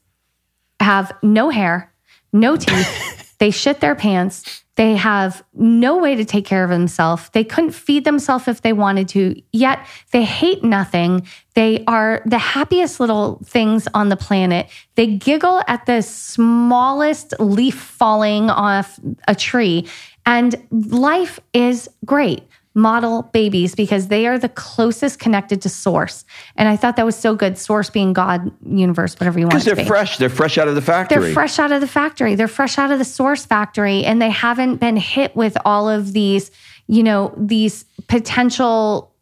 have 0.80 1.12
no 1.24 1.50
hair, 1.50 1.91
no 2.34 2.56
teeth. 2.56 3.36
they 3.40 3.52
shit 3.52 3.80
their 3.80 3.96
pants. 3.96 4.64
They 4.76 4.96
have 4.96 5.44
no 5.54 5.98
way 5.98 6.16
to 6.16 6.26
take 6.26 6.46
care 6.46 6.64
of 6.64 6.70
themselves. 6.70 7.30
They 7.34 7.44
couldn't 7.44 7.72
feed 7.72 8.06
themselves 8.06 8.48
if 8.48 8.62
they 8.62 8.74
wanted 8.74 9.10
to, 9.10 9.40
yet 9.52 9.86
they 10.12 10.24
hate 10.24 10.64
nothing. 10.64 11.28
They 11.56 11.84
are 11.88 12.22
the 12.26 12.38
happiest 12.38 13.00
little 13.00 13.42
things 13.46 13.88
on 13.94 14.10
the 14.10 14.16
planet. 14.16 14.70
They 14.96 15.08
giggle 15.08 15.62
at 15.68 15.86
the 15.86 16.02
smallest 16.02 17.34
leaf 17.40 17.76
falling 17.76 18.50
off 18.50 19.00
a 19.28 19.36
tree, 19.36 19.88
and 20.26 20.56
life 20.72 21.40
is 21.54 21.90
great 22.06 22.44
model 22.74 23.24
babies 23.34 23.76
because 23.76 24.08
they 24.08 24.26
are 24.28 24.40
the 24.40 24.50
closest 24.50 25.20
connected 25.20 25.62
to 25.62 25.70
source. 25.70 26.24
And 26.56 26.70
I 26.70 26.78
thought 26.78 26.96
that 26.96 27.06
was 27.06 27.16
so 27.18 27.36
good. 27.36 27.58
Source 27.58 27.90
being 27.90 28.14
God, 28.14 28.50
universe, 28.66 29.16
whatever 29.16 29.40
you 29.40 29.46
want 29.46 29.56
Because 29.56 29.66
they're 29.66 29.76
be. 29.76 29.86
fresh. 29.86 30.18
They're 30.18 30.30
fresh 30.30 30.58
out 30.58 30.68
of 30.68 30.76
the 30.76 30.82
factory. 30.82 31.20
They're 31.22 31.34
fresh 31.34 31.60
out 31.60 31.72
of 31.72 31.82
the 31.82 31.88
factory. 31.88 32.36
They're 32.36 32.48
fresh 32.48 32.78
out 32.78 32.92
of 32.92 33.00
the 33.00 33.06
source 33.06 33.46
factory 33.46 34.06
and 34.06 34.22
they 34.22 34.30
haven't 34.30 34.78
been 34.78 34.96
hit 34.96 35.36
with 35.36 35.58
all 35.66 35.90
of 35.90 36.14
these, 36.14 36.50
you 36.88 37.04
know, 37.04 37.34
these 37.38 37.84
potential 38.08 39.14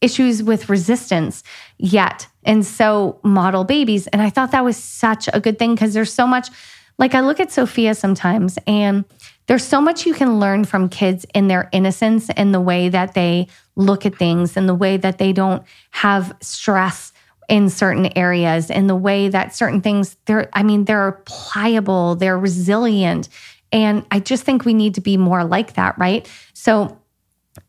issues 0.00 0.42
with 0.42 0.68
resistance 0.68 1.42
yet. 1.78 2.26
And 2.44 2.64
so 2.64 3.18
model 3.22 3.64
babies. 3.64 4.06
And 4.08 4.20
I 4.22 4.30
thought 4.30 4.52
that 4.52 4.64
was 4.64 4.76
such 4.76 5.28
a 5.32 5.40
good 5.40 5.58
thing 5.58 5.74
because 5.74 5.94
there's 5.94 6.12
so 6.12 6.26
much 6.26 6.48
like 6.98 7.14
I 7.14 7.20
look 7.20 7.40
at 7.40 7.52
Sophia 7.52 7.94
sometimes 7.94 8.58
and 8.66 9.04
there's 9.46 9.64
so 9.64 9.80
much 9.80 10.06
you 10.06 10.14
can 10.14 10.40
learn 10.40 10.64
from 10.64 10.88
kids 10.88 11.26
in 11.34 11.48
their 11.48 11.68
innocence 11.72 12.30
and 12.30 12.54
the 12.54 12.60
way 12.60 12.88
that 12.88 13.14
they 13.14 13.48
look 13.76 14.06
at 14.06 14.16
things 14.16 14.56
and 14.56 14.68
the 14.68 14.74
way 14.74 14.96
that 14.96 15.18
they 15.18 15.32
don't 15.32 15.62
have 15.90 16.34
stress 16.40 17.12
in 17.48 17.68
certain 17.68 18.16
areas 18.16 18.70
and 18.70 18.88
the 18.88 18.96
way 18.96 19.28
that 19.28 19.54
certain 19.54 19.82
things 19.82 20.16
they're 20.24 20.48
I 20.52 20.62
mean 20.62 20.84
they're 20.84 21.20
pliable, 21.26 22.14
they're 22.14 22.38
resilient 22.38 23.28
and 23.72 24.06
I 24.10 24.20
just 24.20 24.44
think 24.44 24.64
we 24.64 24.72
need 24.72 24.94
to 24.94 25.00
be 25.00 25.16
more 25.16 25.44
like 25.44 25.74
that, 25.74 25.98
right? 25.98 26.30
So 26.54 26.98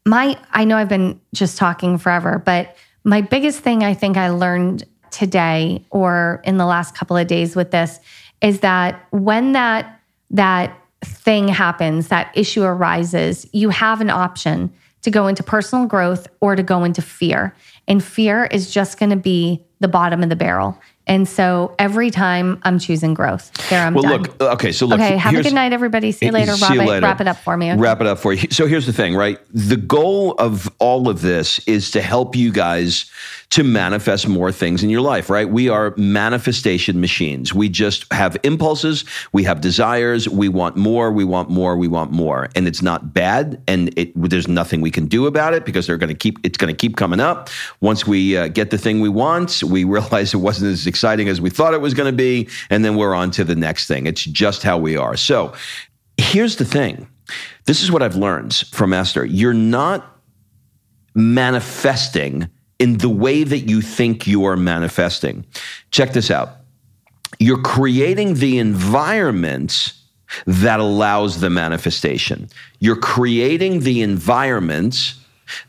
my 0.06 0.38
I 0.52 0.64
know 0.66 0.78
I've 0.78 0.90
been 0.90 1.20
just 1.34 1.58
talking 1.58 1.98
forever, 1.98 2.42
but 2.46 2.76
my 3.04 3.22
biggest 3.22 3.60
thing 3.60 3.84
I 3.84 3.94
think 3.94 4.18
I 4.18 4.30
learned 4.30 4.86
today 5.12 5.86
or 5.92 6.42
in 6.44 6.58
the 6.58 6.66
last 6.66 6.96
couple 6.96 7.18
of 7.18 7.28
days 7.28 7.56
with 7.56 7.72
this 7.72 8.00
is 8.46 8.60
that 8.60 9.08
when 9.10 9.54
that 9.54 10.00
that 10.30 10.80
thing 11.04 11.48
happens, 11.48 12.10
that 12.10 12.32
issue 12.36 12.64
arises, 12.64 13.48
you 13.54 13.70
have 13.70 14.02
an 14.02 14.12
option 14.12 14.72
to 15.02 15.10
go 15.10 15.28
into 15.28 15.42
personal 15.44 15.88
growth 15.88 16.28
or 16.42 16.56
to 16.56 16.64
go 16.64 16.84
into 16.84 17.02
fear. 17.02 17.56
And 17.88 18.04
fear 18.04 18.46
is 18.46 18.72
just 18.72 19.00
going 19.00 19.10
to 19.10 19.16
be 19.16 19.64
the 19.80 19.88
bottom 19.88 20.22
of 20.24 20.30
the 20.30 20.36
barrel. 20.36 20.80
And 21.08 21.28
so 21.28 21.76
every 21.78 22.10
time 22.10 22.60
I'm 22.64 22.80
choosing 22.80 23.14
growth, 23.14 23.52
there 23.70 23.86
I'm 23.86 23.94
well, 23.94 24.04
done. 24.04 24.22
look, 24.24 24.42
okay, 24.42 24.72
so 24.72 24.88
look. 24.88 25.00
okay, 25.00 25.18
have 25.18 25.36
a 25.36 25.44
good 25.44 25.54
night, 25.54 25.74
everybody. 25.74 26.12
See 26.12 26.28
you 26.28 26.32
later. 26.32 26.54
See 26.54 26.66
Rob, 26.66 26.74
you 26.74 26.80
later. 26.84 27.06
Wrap 27.06 27.22
it 27.22 27.28
up 27.28 27.38
for 27.38 27.56
me. 27.58 27.72
okay? 27.72 27.80
Wrap 27.80 28.02
it 28.02 28.08
up 28.08 28.18
for 28.18 28.34
you. 28.34 28.50
So 28.50 28.66
here's 28.66 28.88
the 28.88 28.94
thing, 28.94 29.16
right? 29.16 29.40
The 29.54 29.78
goal 29.78 30.34
of 30.40 30.68
all 30.80 31.08
of 31.08 31.22
this 31.22 31.60
is 31.68 31.92
to 31.92 32.02
help 32.02 32.36
you 32.36 32.52
guys 32.52 33.12
to 33.52 33.64
manifest 33.64 34.28
more 34.28 34.52
things 34.52 34.84
in 34.84 34.90
your 34.90 35.02
life, 35.02 35.30
right? 35.30 35.50
We 35.50 35.70
are 35.70 35.94
manifestation 35.98 37.00
machines. 37.00 37.54
We 37.54 37.70
just 37.70 38.12
have 38.12 38.38
impulses, 38.44 39.06
we 39.32 39.44
have 39.44 39.62
desires, 39.62 40.28
we 40.28 40.50
want 40.50 40.76
more, 40.76 41.12
we 41.12 41.24
want 41.24 41.50
more, 41.50 41.78
we 41.78 41.88
want 41.88 42.12
more. 42.12 42.50
And 42.56 42.68
it's 42.68 42.82
not 42.82 43.14
bad 43.14 43.62
and 43.68 43.98
it 43.98 44.12
there's 44.16 44.48
nothing 44.48 44.82
we 44.82 44.92
can 44.92 45.06
do 45.06 45.28
about 45.28 45.54
it 45.54 45.66
because 45.66 45.88
they're 45.88 45.98
going 45.98 46.10
to 46.10 46.16
keep 46.16 46.40
it's 46.44 46.58
going 46.58 46.74
to 46.74 46.78
keep 46.78 46.98
coming 46.98 47.20
up. 47.20 47.50
Once 47.82 48.08
we 48.08 48.38
uh, 48.38 48.48
get 48.48 48.72
the 48.72 48.78
thing 48.78 49.00
we 49.00 49.10
want, 49.10 49.64
we 49.64 49.84
realize 49.96 50.34
it 50.34 50.38
wasn't 50.38 50.72
as 50.72 50.88
exciting 50.88 51.30
as 51.30 51.40
we 51.40 51.50
thought 51.50 51.74
it 51.74 51.82
was 51.82 51.94
going 51.94 52.12
to 52.12 52.18
be 52.18 52.50
and 52.70 52.84
then 52.84 52.96
we're 52.96 53.14
on 53.14 53.32
to 53.32 53.44
the 53.44 53.56
next 53.56 53.88
thing. 53.88 54.08
It's 54.08 54.24
just 54.24 54.64
how 54.64 54.78
we 54.78 54.98
are. 54.98 55.16
So, 55.16 55.54
here's 56.18 56.56
the 56.56 56.66
thing. 56.66 57.08
This 57.66 57.82
is 57.82 57.92
what 57.92 58.04
I've 58.04 58.16
learned 58.16 58.56
from 58.72 58.94
Esther. 58.94 59.26
You're 59.26 59.54
not 59.54 60.20
manifesting 61.16 62.50
in 62.80 62.98
the 62.98 63.10
way 63.10 63.44
that 63.44 63.70
you 63.70 63.82
think 63.82 64.28
you 64.28 64.46
are 64.46 64.58
manifesting. 64.58 65.46
Check 65.92 66.14
this 66.14 66.30
out. 66.30 66.50
You're 67.40 67.62
creating 67.62 68.36
the 68.36 68.60
environment 68.60 69.94
that 70.46 70.80
allows 70.80 71.40
the 71.40 71.50
manifestation. 71.50 72.50
You're 72.80 72.96
creating 72.96 73.82
the 73.82 74.02
environment 74.02 75.16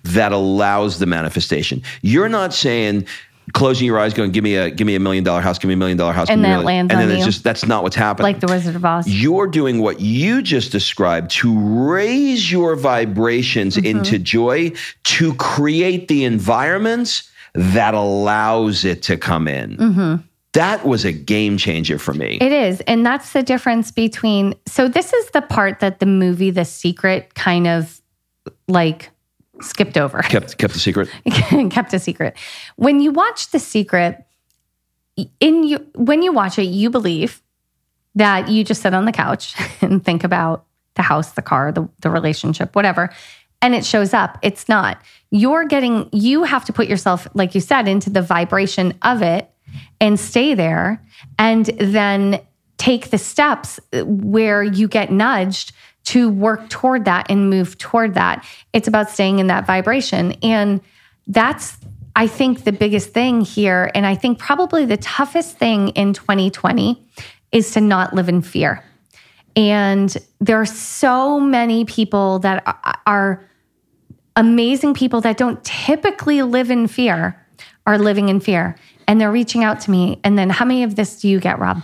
that 0.04 0.32
allows 0.32 0.98
the 0.98 1.06
manifestation. 1.06 1.82
You're 2.02 2.28
not 2.28 2.54
saying 2.54 3.06
closing 3.53 3.87
your 3.87 3.99
eyes 3.99 4.12
going 4.15 4.33
give 4.33 4.43
me 4.45 4.57
a 4.57 4.71
give 4.71 4.87
me 4.87 4.95
a 4.97 5.00
million 5.00 5.23
dollar 5.25 5.41
house, 5.41 5.59
give 5.59 5.69
me 5.69 5.75
a 5.75 5.76
million 5.76 5.97
dollar 5.97 6.12
house, 6.12 6.29
And 6.29 6.41
give 6.41 6.49
me 6.49 6.55
a 6.55 6.57
then 6.57 6.65
million- 6.65 6.88
lands 6.88 6.93
and 6.93 7.00
then 7.00 7.09
on 7.09 7.15
it's 7.17 7.26
you. 7.26 7.33
just 7.33 7.45
that's 7.45 7.65
not 7.67 7.83
what's 7.83 7.97
happening. 7.97 8.25
like 8.25 8.41
the 8.41 8.47
Wizard 8.49 8.75
of 8.76 8.85
Oz. 8.85 9.09
You're 9.09 9.47
doing 9.47 9.81
what 9.81 10.00
you 10.00 10.43
just 10.43 10.73
described 10.73 11.31
to 11.33 11.59
raise 11.59 12.50
your 12.50 12.76
vibrations 12.76 13.76
Mm-hmm. 13.76 13.87
into 13.99 14.19
joy, 14.19 14.73
to 15.05 15.35
create 15.35 16.09
the 16.09 16.25
environments 16.25 17.31
that 17.55 17.95
allows 17.95 18.85
it 18.85 19.03
to 19.05 19.17
come 19.17 19.49
in. 19.49 20.23
That 20.53 20.87
was 20.87 21.05
a 21.05 21.12
game 21.12 21.59
changer 21.59 21.99
for 21.99 22.15
me. 22.15 22.38
It 22.41 22.50
is. 22.53 22.81
And 22.83 23.05
that's 23.05 23.33
the 23.35 23.43
difference 23.43 23.91
between. 23.91 24.55
So, 24.67 24.88
this 24.88 25.12
is 25.12 25.31
the 25.33 25.43
part 25.43 25.81
that 25.81 26.00
the 26.00 26.07
movie 26.07 26.50
The 26.50 26.65
Secret 26.65 27.35
kind 27.35 27.67
of 27.67 28.00
like 28.67 29.11
skipped 29.60 29.96
over, 29.96 30.20
kept 30.22 30.58
kept 30.58 30.75
the 30.75 30.80
secret. 30.80 31.08
kept 31.70 31.92
a 31.92 31.98
secret. 31.98 32.36
When 32.76 33.00
you 33.00 33.10
watch 33.10 33.50
The 33.50 33.58
Secret, 33.58 34.25
in 35.40 35.64
you, 35.64 35.86
when 35.94 36.22
you 36.22 36.32
watch 36.32 36.58
it, 36.58 36.64
you 36.64 36.90
believe 36.90 37.42
that 38.14 38.48
you 38.48 38.64
just 38.64 38.82
sit 38.82 38.94
on 38.94 39.04
the 39.04 39.12
couch 39.12 39.54
and 39.80 40.04
think 40.04 40.25
about 40.25 40.64
the 40.94 41.02
house, 41.02 41.32
the 41.32 41.42
car, 41.42 41.72
the, 41.72 41.88
the 42.00 42.10
relationship, 42.10 42.75
whatever. 42.75 43.10
And 43.62 43.75
it 43.75 43.84
shows 43.84 44.12
up. 44.12 44.38
It's 44.42 44.68
not. 44.68 45.00
You're 45.30 45.64
getting, 45.64 46.08
you 46.12 46.44
have 46.44 46.64
to 46.66 46.72
put 46.72 46.88
yourself, 46.88 47.26
like 47.34 47.54
you 47.54 47.60
said, 47.60 47.88
into 47.88 48.10
the 48.10 48.22
vibration 48.22 48.94
of 49.02 49.22
it 49.22 49.50
and 50.00 50.18
stay 50.18 50.54
there 50.54 51.02
and 51.38 51.66
then 51.66 52.40
take 52.78 53.10
the 53.10 53.18
steps 53.18 53.80
where 54.04 54.62
you 54.62 54.88
get 54.88 55.10
nudged 55.10 55.72
to 56.06 56.30
work 56.30 56.68
toward 56.68 57.04
that 57.04 57.30
and 57.30 57.50
move 57.50 57.78
toward 57.78 58.14
that. 58.14 58.44
It's 58.72 58.88
about 58.88 59.10
staying 59.10 59.40
in 59.40 59.48
that 59.48 59.66
vibration. 59.66 60.32
And 60.42 60.80
that's, 61.26 61.76
I 62.14 62.28
think, 62.28 62.64
the 62.64 62.72
biggest 62.72 63.10
thing 63.10 63.40
here. 63.40 63.90
And 63.94 64.06
I 64.06 64.14
think 64.14 64.38
probably 64.38 64.84
the 64.84 64.96
toughest 64.96 65.58
thing 65.58 65.88
in 65.90 66.12
2020 66.12 67.04
is 67.50 67.72
to 67.72 67.80
not 67.80 68.14
live 68.14 68.28
in 68.28 68.40
fear. 68.40 68.84
And 69.56 70.16
there 70.40 70.60
are 70.60 70.66
so 70.66 71.40
many 71.40 71.84
people 71.84 72.38
that 72.40 72.62
are- 73.06 73.42
amazing 74.36 74.94
people 74.94 75.22
that 75.22 75.36
don't 75.38 75.62
typically 75.64 76.42
live 76.42 76.70
in 76.70 76.86
fear 76.86 77.42
are 77.86 77.98
living 77.98 78.28
in 78.28 78.38
fear. 78.38 78.76
And 79.08 79.20
they're 79.20 79.32
reaching 79.32 79.64
out 79.64 79.80
to 79.80 79.90
me. 79.90 80.20
And 80.22 80.38
then 80.38 80.50
how 80.50 80.64
many 80.64 80.82
of 80.82 80.94
this 80.94 81.20
do 81.20 81.28
you 81.28 81.40
get, 81.40 81.58
Rob? 81.58 81.82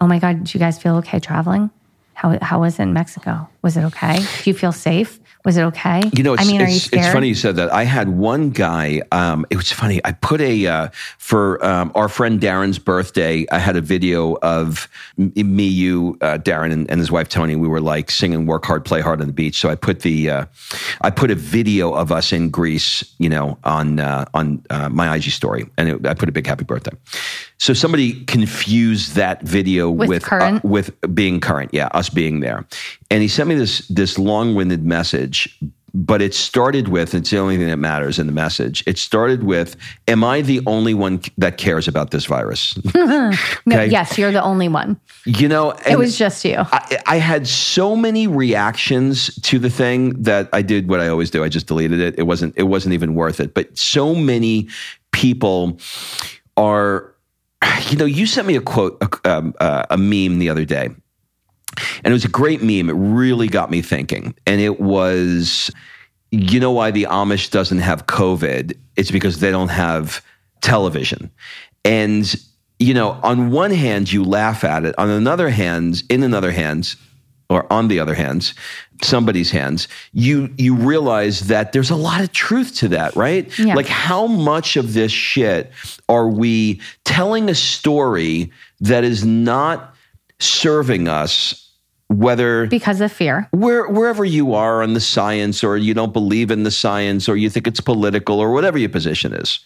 Oh 0.00 0.06
my 0.06 0.18
God, 0.18 0.38
did 0.38 0.54
you 0.54 0.60
guys 0.60 0.80
feel 0.80 0.96
okay 0.96 1.20
traveling? 1.20 1.70
How, 2.18 2.36
how 2.42 2.58
was 2.58 2.80
it 2.80 2.82
in 2.82 2.92
Mexico? 2.92 3.48
Was 3.62 3.76
it 3.76 3.84
okay? 3.84 4.16
Do 4.16 4.50
you 4.50 4.54
feel 4.54 4.72
safe? 4.72 5.20
Was 5.44 5.56
it 5.56 5.62
okay? 5.62 6.02
You 6.12 6.24
know, 6.24 6.34
it's, 6.34 6.42
I 6.42 6.46
mean, 6.46 6.60
are 6.60 6.68
you 6.68 6.74
it's, 6.74 6.92
it's 6.92 7.12
funny 7.12 7.28
you 7.28 7.36
said 7.36 7.54
that. 7.56 7.72
I 7.72 7.84
had 7.84 8.08
one 8.08 8.50
guy. 8.50 9.02
Um, 9.12 9.46
it 9.50 9.56
was 9.56 9.70
funny. 9.70 10.00
I 10.04 10.10
put 10.10 10.40
a 10.40 10.66
uh, 10.66 10.88
for 11.18 11.64
um, 11.64 11.92
our 11.94 12.08
friend 12.08 12.40
Darren's 12.40 12.80
birthday. 12.80 13.46
I 13.52 13.60
had 13.60 13.76
a 13.76 13.80
video 13.80 14.36
of 14.42 14.88
me, 15.16 15.68
you, 15.68 16.18
uh, 16.20 16.38
Darren, 16.38 16.72
and, 16.72 16.90
and 16.90 16.98
his 16.98 17.12
wife 17.12 17.28
Tony. 17.28 17.54
We 17.54 17.68
were 17.68 17.80
like 17.80 18.10
singing 18.10 18.46
"Work 18.46 18.64
Hard, 18.64 18.84
Play 18.84 19.00
Hard" 19.00 19.20
on 19.20 19.28
the 19.28 19.32
beach. 19.32 19.60
So 19.60 19.68
I 19.68 19.76
put 19.76 20.00
the 20.00 20.28
uh, 20.28 20.46
I 21.02 21.10
put 21.10 21.30
a 21.30 21.36
video 21.36 21.94
of 21.94 22.10
us 22.10 22.32
in 22.32 22.50
Greece. 22.50 23.04
You 23.18 23.28
know, 23.28 23.58
on 23.62 24.00
uh, 24.00 24.24
on 24.34 24.60
uh, 24.70 24.88
my 24.88 25.14
IG 25.14 25.30
story, 25.30 25.70
and 25.76 25.88
it, 25.88 26.04
I 26.04 26.14
put 26.14 26.28
a 26.28 26.32
big 26.32 26.48
happy 26.48 26.64
birthday. 26.64 26.96
So 27.58 27.74
somebody 27.74 28.24
confused 28.26 29.14
that 29.16 29.42
video 29.42 29.90
With 29.90 30.08
with 30.08 30.22
current? 30.22 30.64
uh, 30.64 30.68
with 30.68 30.90
being 31.14 31.40
current. 31.40 31.70
Yeah, 31.74 31.88
us 31.92 32.08
being 32.08 32.40
there. 32.40 32.66
And 33.10 33.20
he 33.22 33.28
sent 33.28 33.48
me 33.48 33.54
this 33.56 33.86
this 33.88 34.18
long 34.18 34.54
winded 34.54 34.84
message, 34.84 35.58
but 35.92 36.22
it 36.22 36.34
started 36.34 36.86
with 36.88 37.14
it's 37.14 37.30
the 37.30 37.38
only 37.38 37.56
thing 37.56 37.66
that 37.66 37.78
matters 37.78 38.18
in 38.20 38.26
the 38.26 38.32
message. 38.32 38.84
It 38.86 38.96
started 38.96 39.42
with, 39.42 39.74
"Am 40.06 40.22
I 40.22 40.42
the 40.42 40.60
only 40.66 40.94
one 40.94 41.20
that 41.36 41.58
cares 41.58 41.88
about 41.88 42.10
this 42.12 42.26
virus?" 42.26 42.78
No, 42.94 43.32
okay. 43.80 43.86
yes, 43.90 44.16
you're 44.16 44.30
the 44.32 44.42
only 44.42 44.68
one. 44.68 44.98
you 45.26 45.48
know, 45.48 45.72
It 45.86 45.98
was 45.98 46.16
just 46.16 46.44
you. 46.44 46.56
I, 46.58 46.98
I 47.06 47.16
had 47.16 47.46
so 47.48 47.96
many 47.96 48.26
reactions 48.28 49.34
to 49.42 49.58
the 49.58 49.68
thing 49.70 50.10
that 50.22 50.48
I 50.52 50.62
did 50.62 50.88
what 50.88 51.00
I 51.00 51.08
always 51.08 51.30
do. 51.30 51.42
I 51.44 51.48
just 51.48 51.66
deleted 51.66 52.00
it. 52.00 52.14
It 52.18 52.22
wasn't 52.24 52.54
it 52.56 52.64
wasn't 52.64 52.94
even 52.94 53.14
worth 53.14 53.40
it. 53.40 53.52
But 53.52 53.76
so 53.76 54.14
many 54.14 54.68
people 55.12 55.78
are, 56.56 57.14
you 57.88 57.96
know, 57.96 58.04
you 58.04 58.26
sent 58.26 58.46
me 58.46 58.56
a 58.56 58.60
quote, 58.60 58.98
a, 59.02 59.30
um, 59.30 59.54
uh, 59.60 59.84
a 59.90 59.98
meme 59.98 60.38
the 60.38 60.50
other 60.50 60.64
day, 60.64 60.86
and 60.86 62.06
it 62.06 62.12
was 62.12 62.24
a 62.24 62.28
great 62.28 62.62
meme. 62.62 62.88
It 62.88 62.94
really 62.94 63.48
got 63.48 63.70
me 63.70 63.82
thinking, 63.82 64.34
and 64.46 64.60
it 64.60 64.80
was, 64.80 65.70
you 66.30 66.60
know, 66.60 66.72
why 66.72 66.90
the 66.90 67.04
Amish 67.04 67.50
doesn't 67.50 67.78
have 67.78 68.06
COVID? 68.06 68.76
It's 68.96 69.10
because 69.10 69.40
they 69.40 69.50
don't 69.50 69.68
have 69.68 70.24
television, 70.60 71.30
and 71.84 72.34
you 72.78 72.94
know, 72.94 73.18
on 73.22 73.50
one 73.50 73.72
hand, 73.72 74.12
you 74.12 74.24
laugh 74.24 74.62
at 74.62 74.84
it. 74.84 74.94
On 74.98 75.10
another 75.10 75.50
hand, 75.50 76.02
in 76.08 76.22
another 76.22 76.52
hand, 76.52 76.94
or 77.50 77.70
on 77.72 77.88
the 77.88 77.98
other 77.98 78.14
hands, 78.14 78.54
somebody's 79.02 79.50
hands, 79.50 79.88
you 80.12 80.52
you 80.58 80.74
realize 80.74 81.48
that 81.48 81.72
there's 81.72 81.90
a 81.90 81.96
lot 81.96 82.20
of 82.20 82.32
truth 82.32 82.74
to 82.76 82.88
that, 82.88 83.14
right? 83.16 83.56
Yeah. 83.58 83.74
Like 83.74 83.86
how 83.86 84.26
much 84.26 84.76
of 84.76 84.94
this 84.94 85.12
shit 85.12 85.72
are 86.08 86.28
we 86.28 86.80
telling 87.04 87.48
a 87.48 87.54
story 87.54 88.52
that 88.80 89.04
is 89.04 89.24
not 89.24 89.94
serving 90.38 91.08
us 91.08 91.64
whether 92.08 92.66
because 92.66 93.00
of 93.00 93.12
fear. 93.12 93.48
where, 93.50 93.86
wherever 93.88 94.24
you 94.24 94.54
are 94.54 94.82
on 94.82 94.94
the 94.94 95.00
science 95.00 95.62
or 95.62 95.76
you 95.76 95.92
don't 95.92 96.12
believe 96.12 96.50
in 96.50 96.62
the 96.62 96.70
science 96.70 97.28
or 97.28 97.36
you 97.36 97.50
think 97.50 97.66
it's 97.66 97.80
political 97.80 98.40
or 98.40 98.50
whatever 98.52 98.78
your 98.78 98.88
position 98.88 99.34
is 99.34 99.60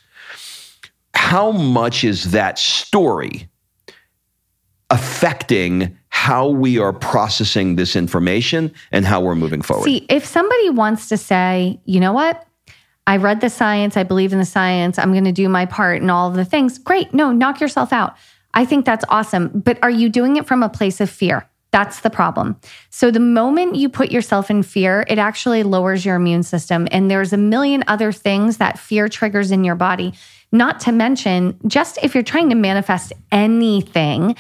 how 1.15 1.53
much 1.53 2.03
is 2.03 2.33
that 2.33 2.59
story 2.59 3.49
affecting 4.91 5.97
how 6.23 6.47
we 6.47 6.79
are 6.79 6.93
processing 6.93 7.75
this 7.75 7.97
information 7.97 8.73
and 8.93 9.05
how 9.05 9.21
we're 9.21 9.35
moving 9.35 9.61
forward 9.61 9.87
See, 9.87 10.07
if 10.09 10.25
somebody 10.25 10.71
wants 10.71 11.09
to 11.09 11.17
say, 11.17 11.81
you 11.85 11.99
know 11.99 12.13
what? 12.13 12.47
I 13.09 13.17
read 13.17 13.41
the 13.41 13.51
science, 13.51 13.97
I 13.97 14.05
believe 14.05 14.33
in 14.33 14.39
the 14.39 14.45
science, 14.45 15.01
I'm 15.01 15.11
going 15.11 15.25
to 15.25 15.33
do 15.33 15.49
my 15.49 15.67
part 15.67 16.01
and 16.01 16.13
all 16.13 16.29
of 16.29 16.37
the 16.37 16.45
things. 16.45 16.79
Great. 16.79 17.13
No, 17.13 17.33
knock 17.33 17.61
yourself 17.61 17.93
out. 17.93 18.15
I 18.55 18.65
think 18.65 18.87
that's 18.87 19.05
awesome. 19.09 19.49
But 19.49 19.81
are 19.83 19.91
you 19.91 20.09
doing 20.09 20.37
it 20.37 20.47
from 20.47 20.63
a 20.63 20.69
place 20.69 21.01
of 21.01 21.11
fear? 21.11 21.51
That's 21.73 22.01
the 22.01 22.11
problem. 22.11 22.55
So 22.91 23.11
the 23.11 23.19
moment 23.19 23.75
you 23.75 23.89
put 23.89 24.13
yourself 24.13 24.49
in 24.49 24.63
fear, 24.63 25.05
it 25.09 25.19
actually 25.19 25.65
lowers 25.65 26.05
your 26.05 26.15
immune 26.15 26.45
system. 26.45 26.87
And 26.93 27.11
there's 27.11 27.33
a 27.33 27.37
million 27.37 27.83
other 27.89 28.13
things 28.13 28.59
that 28.59 28.79
fear 28.79 29.09
triggers 29.09 29.51
in 29.51 29.65
your 29.65 29.75
body. 29.75 30.15
Not 30.53 30.81
to 30.81 30.93
mention, 30.93 31.59
just 31.67 31.99
if 32.03 32.15
you're 32.15 32.23
trying 32.23 32.51
to 32.51 32.55
manifest 32.55 33.15
anything, 33.33 34.37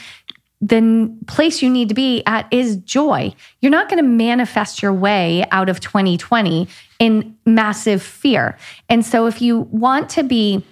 the 0.62 1.14
place 1.26 1.60
you 1.60 1.68
need 1.68 1.88
to 1.88 1.94
be 1.94 2.22
at 2.24 2.46
is 2.50 2.76
joy. 2.76 3.34
You're 3.60 3.72
not 3.72 3.88
going 3.90 4.02
to 4.02 4.08
manifest 4.08 4.80
your 4.80 4.92
way 4.94 5.44
out 5.50 5.68
of 5.68 5.80
2020 5.80 6.68
in 6.98 7.36
massive 7.44 8.02
fear. 8.02 8.56
And 8.88 9.04
so 9.04 9.26
if 9.26 9.42
you 9.42 9.60
want 9.72 10.08
to 10.10 10.22
be 10.22 10.64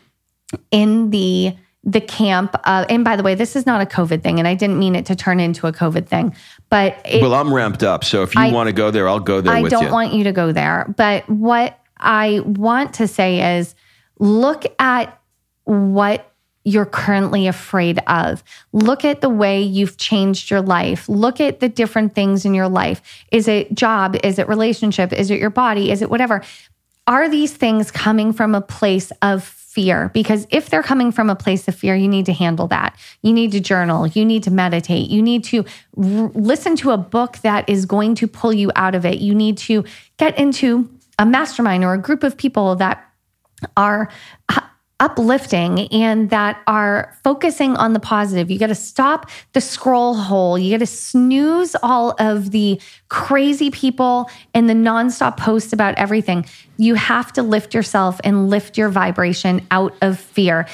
in 0.71 1.11
the 1.11 1.55
the 1.83 2.01
camp 2.01 2.55
uh, 2.65 2.85
and 2.91 3.05
by 3.05 3.17
the 3.17 3.23
way 3.23 3.35
this 3.35 3.57
is 3.57 3.65
not 3.65 3.81
a 3.81 3.87
covid 3.87 4.23
thing 4.23 4.39
and 4.39 4.47
i 4.47 4.55
didn't 4.55 4.79
mean 4.79 4.95
it 4.95 5.07
to 5.07 5.17
turn 5.17 5.41
into 5.41 5.67
a 5.67 5.73
covid 5.73 6.07
thing 6.07 6.35
but 6.71 7.03
it, 7.05 7.21
well, 7.21 7.35
I'm 7.35 7.53
ramped 7.53 7.83
up. 7.83 8.05
So 8.05 8.23
if 8.23 8.35
you 8.35 8.41
I- 8.41 8.53
want 8.53 8.69
to 8.69 8.73
go 8.73 8.91
there, 8.93 9.09
I'll 9.09 9.19
go 9.19 9.41
there 9.41 9.53
I 9.53 9.63
don't 9.63 9.87
you. 9.87 9.93
want 9.93 10.15
you 10.15 10.25
to 10.25 10.33
go 10.33 10.53
there. 10.53 10.93
But 10.97 11.29
what 11.29 11.79
I 11.99 12.41
want 12.47 12.95
to 12.95 13.09
say 13.09 13.59
is 13.59 13.75
look 14.21 14.65
at 14.79 15.21
what 15.65 16.30
you're 16.71 16.87
currently 16.87 17.47
afraid 17.47 17.99
of. 18.07 18.43
Look 18.73 19.05
at 19.05 19.21
the 19.21 19.29
way 19.29 19.61
you've 19.61 19.97
changed 19.97 20.51
your 20.51 20.63
life. 20.63 21.09
Look 21.09 21.41
at 21.41 21.61
the 21.61 21.69
different 21.69 22.15
things 22.15 22.45
in 22.45 22.55
your 22.55 22.69
life. 22.69 23.03
Is 23.33 23.49
it 23.49 23.75
job? 23.75 24.17
Is 24.23 24.39
it 24.39 24.49
relationship? 24.49 25.13
Is 25.13 25.31
it 25.31 25.41
your 25.41 25.51
body? 25.51 25.91
Is 25.91 26.01
it 26.01 26.11
whatever? 26.11 26.43
Are 27.07 27.29
these 27.29 27.53
things 27.53 27.91
coming 27.91 28.33
from 28.33 28.55
a 28.55 28.61
place 28.61 29.11
of 29.21 29.43
fear? 29.43 30.11
Because 30.15 30.47
if 30.51 30.71
they're 30.71 30.83
coming 30.83 31.11
from 31.11 31.29
a 31.29 31.35
place 31.35 31.67
of 31.67 31.75
fear, 31.75 31.97
you 31.97 32.09
need 32.09 32.27
to 32.27 32.33
handle 32.33 32.69
that. 32.69 32.97
You 33.23 33.33
need 33.33 33.53
to 33.53 33.61
journal. 33.61 34.07
You 34.07 34.25
need 34.25 34.45
to 34.45 34.51
meditate. 34.51 35.11
You 35.11 35.23
need 35.23 35.43
to 35.45 35.65
r- 35.97 36.31
listen 36.35 36.77
to 36.77 36.93
a 36.93 36.97
book 36.99 37.39
that 37.39 37.69
is 37.69 37.85
going 37.85 38.15
to 38.17 38.29
pull 38.29 38.53
you 38.53 38.71
out 38.77 38.95
of 38.95 39.05
it. 39.05 39.19
You 39.19 39.35
need 39.35 39.59
to 39.59 39.85
get 40.19 40.39
into 40.39 40.89
a 41.19 41.27
mastermind 41.27 41.85
or 41.85 41.95
a 41.95 41.99
group 41.99 42.23
of 42.23 42.37
people 42.37 42.77
that 42.77 43.05
are 43.77 44.09
uplifting 45.01 45.89
and 45.89 46.31
that 46.31 46.61
are 46.67 47.17
focusing 47.25 47.77
on 47.77 47.95
the 47.95 48.01
positive. 48.01 48.51
You 48.51 48.59
got 48.59 48.69
to 48.69 48.75
stop 48.75 49.31
the 49.55 49.61
scroll 49.61 50.15
hole. 50.15 50.59
You 50.59 50.71
got 50.71 50.81
to 50.81 50.87
snooze 50.87 51.75
all 51.83 52.15
of 52.19 52.51
the 52.51 52.81
crazy 53.09 53.71
people 53.71 54.31
and 54.55 54.69
the 54.69 54.75
nonstop 54.75 55.37
posts 55.37 55.73
about 55.73 55.97
everything. 55.97 56.45
You 56.77 56.95
have 56.95 57.33
to 57.33 57.43
lift 57.43 57.75
yourself 57.75 58.21
and 58.23 58.49
lift 58.51 58.79
your 58.79 58.91
vibration 58.91 59.67
out 59.71 59.95
of 60.03 60.21
fear. 60.21 60.67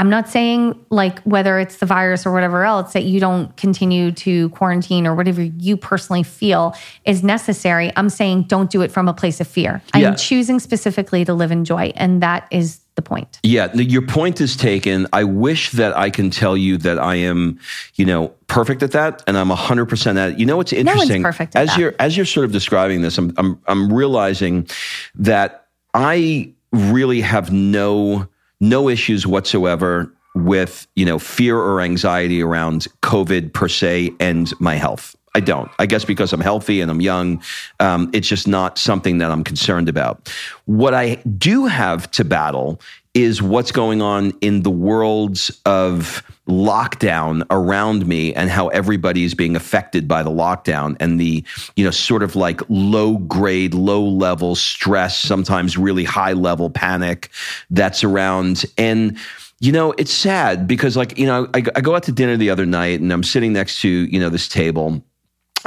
I'm 0.00 0.08
not 0.08 0.30
saying 0.30 0.82
like 0.88 1.20
whether 1.24 1.58
it's 1.58 1.76
the 1.76 1.84
virus 1.84 2.24
or 2.24 2.32
whatever 2.32 2.64
else 2.64 2.94
that 2.94 3.04
you 3.04 3.20
don't 3.20 3.54
continue 3.58 4.12
to 4.12 4.48
quarantine 4.50 5.06
or 5.06 5.14
whatever 5.14 5.42
you 5.42 5.76
personally 5.76 6.22
feel 6.22 6.74
is 7.04 7.22
necessary. 7.22 7.92
I'm 7.96 8.08
saying 8.08 8.44
don't 8.44 8.70
do 8.70 8.80
it 8.80 8.90
from 8.90 9.08
a 9.08 9.12
place 9.12 9.42
of 9.42 9.46
fear. 9.46 9.82
Yeah. 9.94 10.08
I'm 10.08 10.16
choosing 10.16 10.58
specifically 10.58 11.26
to 11.26 11.34
live 11.34 11.52
in 11.52 11.66
joy, 11.66 11.92
and 11.96 12.22
that 12.22 12.48
is 12.50 12.80
the 13.02 13.08
point. 13.08 13.40
Yeah, 13.42 13.72
your 13.74 14.02
point 14.02 14.40
is 14.40 14.56
taken. 14.56 15.06
I 15.12 15.24
wish 15.24 15.70
that 15.72 15.96
I 15.96 16.10
can 16.10 16.30
tell 16.30 16.56
you 16.56 16.76
that 16.78 16.98
I 16.98 17.16
am, 17.16 17.58
you 17.94 18.04
know, 18.04 18.28
perfect 18.46 18.82
at 18.82 18.92
that, 18.92 19.22
and 19.26 19.36
I'm 19.36 19.50
hundred 19.50 19.86
percent 19.86 20.18
at 20.18 20.32
it. 20.32 20.38
You 20.38 20.46
know 20.46 20.56
what's 20.56 20.72
one's 20.72 20.80
interesting? 20.80 21.22
perfect 21.22 21.56
at 21.56 21.62
as 21.62 21.68
that. 21.70 21.78
you're 21.78 21.94
as 21.98 22.16
you're 22.16 22.26
sort 22.26 22.44
of 22.44 22.52
describing 22.52 23.02
this, 23.02 23.18
I'm 23.18 23.32
I'm 23.36 23.60
I'm 23.66 23.92
realizing 23.92 24.68
that 25.14 25.66
I 25.94 26.52
really 26.72 27.20
have 27.20 27.52
no 27.52 28.28
no 28.60 28.88
issues 28.88 29.26
whatsoever 29.26 30.12
with 30.34 30.86
you 30.94 31.04
know 31.04 31.18
fear 31.18 31.58
or 31.58 31.80
anxiety 31.80 32.42
around 32.42 32.86
COVID 33.02 33.52
per 33.52 33.68
se 33.68 34.12
and 34.20 34.52
my 34.60 34.74
health. 34.74 35.16
I 35.34 35.40
don't. 35.40 35.70
I 35.78 35.86
guess 35.86 36.04
because 36.04 36.32
I'm 36.32 36.40
healthy 36.40 36.80
and 36.80 36.90
I'm 36.90 37.00
young, 37.00 37.42
um, 37.78 38.10
it's 38.12 38.26
just 38.26 38.48
not 38.48 38.78
something 38.78 39.18
that 39.18 39.30
I'm 39.30 39.44
concerned 39.44 39.88
about. 39.88 40.32
What 40.64 40.92
I 40.92 41.16
do 41.38 41.66
have 41.66 42.10
to 42.12 42.24
battle 42.24 42.80
is 43.14 43.42
what's 43.42 43.72
going 43.72 44.02
on 44.02 44.32
in 44.40 44.62
the 44.62 44.70
worlds 44.70 45.60
of 45.66 46.22
lockdown 46.48 47.44
around 47.50 48.06
me 48.06 48.34
and 48.34 48.50
how 48.50 48.68
everybody 48.68 49.24
is 49.24 49.34
being 49.34 49.56
affected 49.56 50.06
by 50.06 50.22
the 50.22 50.30
lockdown 50.30 50.96
and 51.00 51.20
the 51.20 51.44
you 51.76 51.84
know 51.84 51.90
sort 51.90 52.22
of 52.22 52.34
like 52.34 52.60
low 52.68 53.18
grade 53.18 53.74
low 53.74 54.02
level 54.02 54.54
stress 54.54 55.18
sometimes 55.18 55.76
really 55.76 56.04
high 56.04 56.32
level 56.32 56.68
panic 56.70 57.30
that's 57.70 58.02
around 58.02 58.64
and 58.78 59.16
you 59.60 59.70
know 59.70 59.92
it's 59.92 60.12
sad 60.12 60.66
because 60.66 60.96
like 60.96 61.16
you 61.18 61.26
know 61.26 61.48
I, 61.54 61.62
I 61.76 61.80
go 61.80 61.94
out 61.94 62.02
to 62.04 62.12
dinner 62.12 62.36
the 62.36 62.50
other 62.50 62.66
night 62.66 63.00
and 63.00 63.12
i'm 63.12 63.22
sitting 63.22 63.52
next 63.52 63.80
to 63.82 63.88
you 63.88 64.18
know 64.18 64.28
this 64.28 64.48
table 64.48 65.02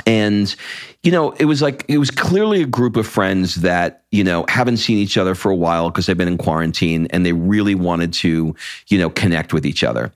and 0.06 0.56
you 1.04 1.12
know 1.12 1.32
it 1.34 1.46
was 1.46 1.62
like 1.62 1.86
it 1.88 1.98
was 1.98 2.12
clearly 2.12 2.62
a 2.62 2.66
group 2.66 2.96
of 2.96 3.08
friends 3.08 3.56
that 3.56 4.04
you 4.12 4.24
know 4.24 4.46
haven't 4.48 4.78
seen 4.78 4.98
each 4.98 5.18
other 5.18 5.36
for 5.36 5.52
a 5.52 5.56
while 5.56 5.90
because 5.90 6.06
they've 6.06 6.18
been 6.18 6.28
in 6.28 6.38
quarantine 6.38 7.08
and 7.12 7.26
they 7.26 7.34
really 7.34 7.76
wanted 7.76 8.14
to 8.14 8.56
you 8.88 8.98
know 8.98 9.10
connect 9.10 9.54
with 9.54 9.66
each 9.66 9.84
other. 9.84 10.12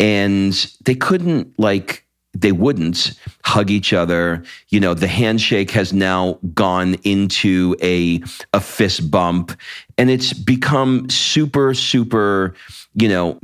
And 0.00 0.52
they 0.84 0.94
couldn't 0.94 1.58
like 1.58 2.04
they 2.32 2.52
wouldn't 2.52 3.18
hug 3.44 3.70
each 3.70 3.92
other. 3.92 4.44
You 4.68 4.80
know 4.80 4.94
the 4.94 5.08
handshake 5.08 5.70
has 5.72 5.92
now 5.92 6.38
gone 6.54 6.94
into 7.04 7.76
a 7.82 8.22
a 8.52 8.60
fist 8.60 9.10
bump 9.10 9.52
and 9.96 10.10
it's 10.10 10.32
become 10.32 11.08
super 11.10 11.74
super 11.74 12.54
you 12.94 13.08
know 13.08 13.38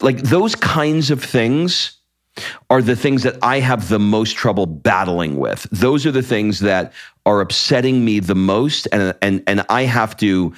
like 0.00 0.18
those 0.18 0.54
kinds 0.54 1.10
of 1.10 1.22
things 1.22 1.95
are 2.70 2.82
the 2.82 2.96
things 2.96 3.22
that 3.22 3.38
I 3.42 3.60
have 3.60 3.88
the 3.88 3.98
most 3.98 4.36
trouble 4.36 4.66
battling 4.66 5.36
with. 5.36 5.66
Those 5.70 6.06
are 6.06 6.12
the 6.12 6.22
things 6.22 6.60
that 6.60 6.92
are 7.24 7.40
upsetting 7.40 8.04
me 8.04 8.20
the 8.20 8.34
most, 8.34 8.86
and 8.92 9.14
and 9.22 9.42
and 9.46 9.64
I 9.68 9.82
have 9.82 10.16
to. 10.18 10.54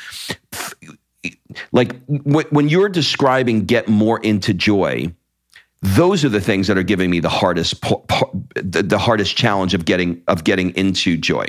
Like 1.72 1.96
when 2.06 2.68
you're 2.68 2.88
describing 2.88 3.64
get 3.64 3.88
more 3.88 4.20
into 4.20 4.54
joy, 4.54 5.12
those 5.82 6.24
are 6.24 6.28
the 6.28 6.40
things 6.40 6.66
that 6.66 6.76
are 6.76 6.82
giving 6.82 7.10
me 7.10 7.20
the 7.20 7.28
hardest 7.28 7.80
the 7.80 8.98
hardest 9.00 9.36
challenge 9.36 9.74
of 9.74 9.84
getting 9.84 10.22
of 10.28 10.44
getting 10.44 10.70
into 10.70 11.16
joy. 11.16 11.46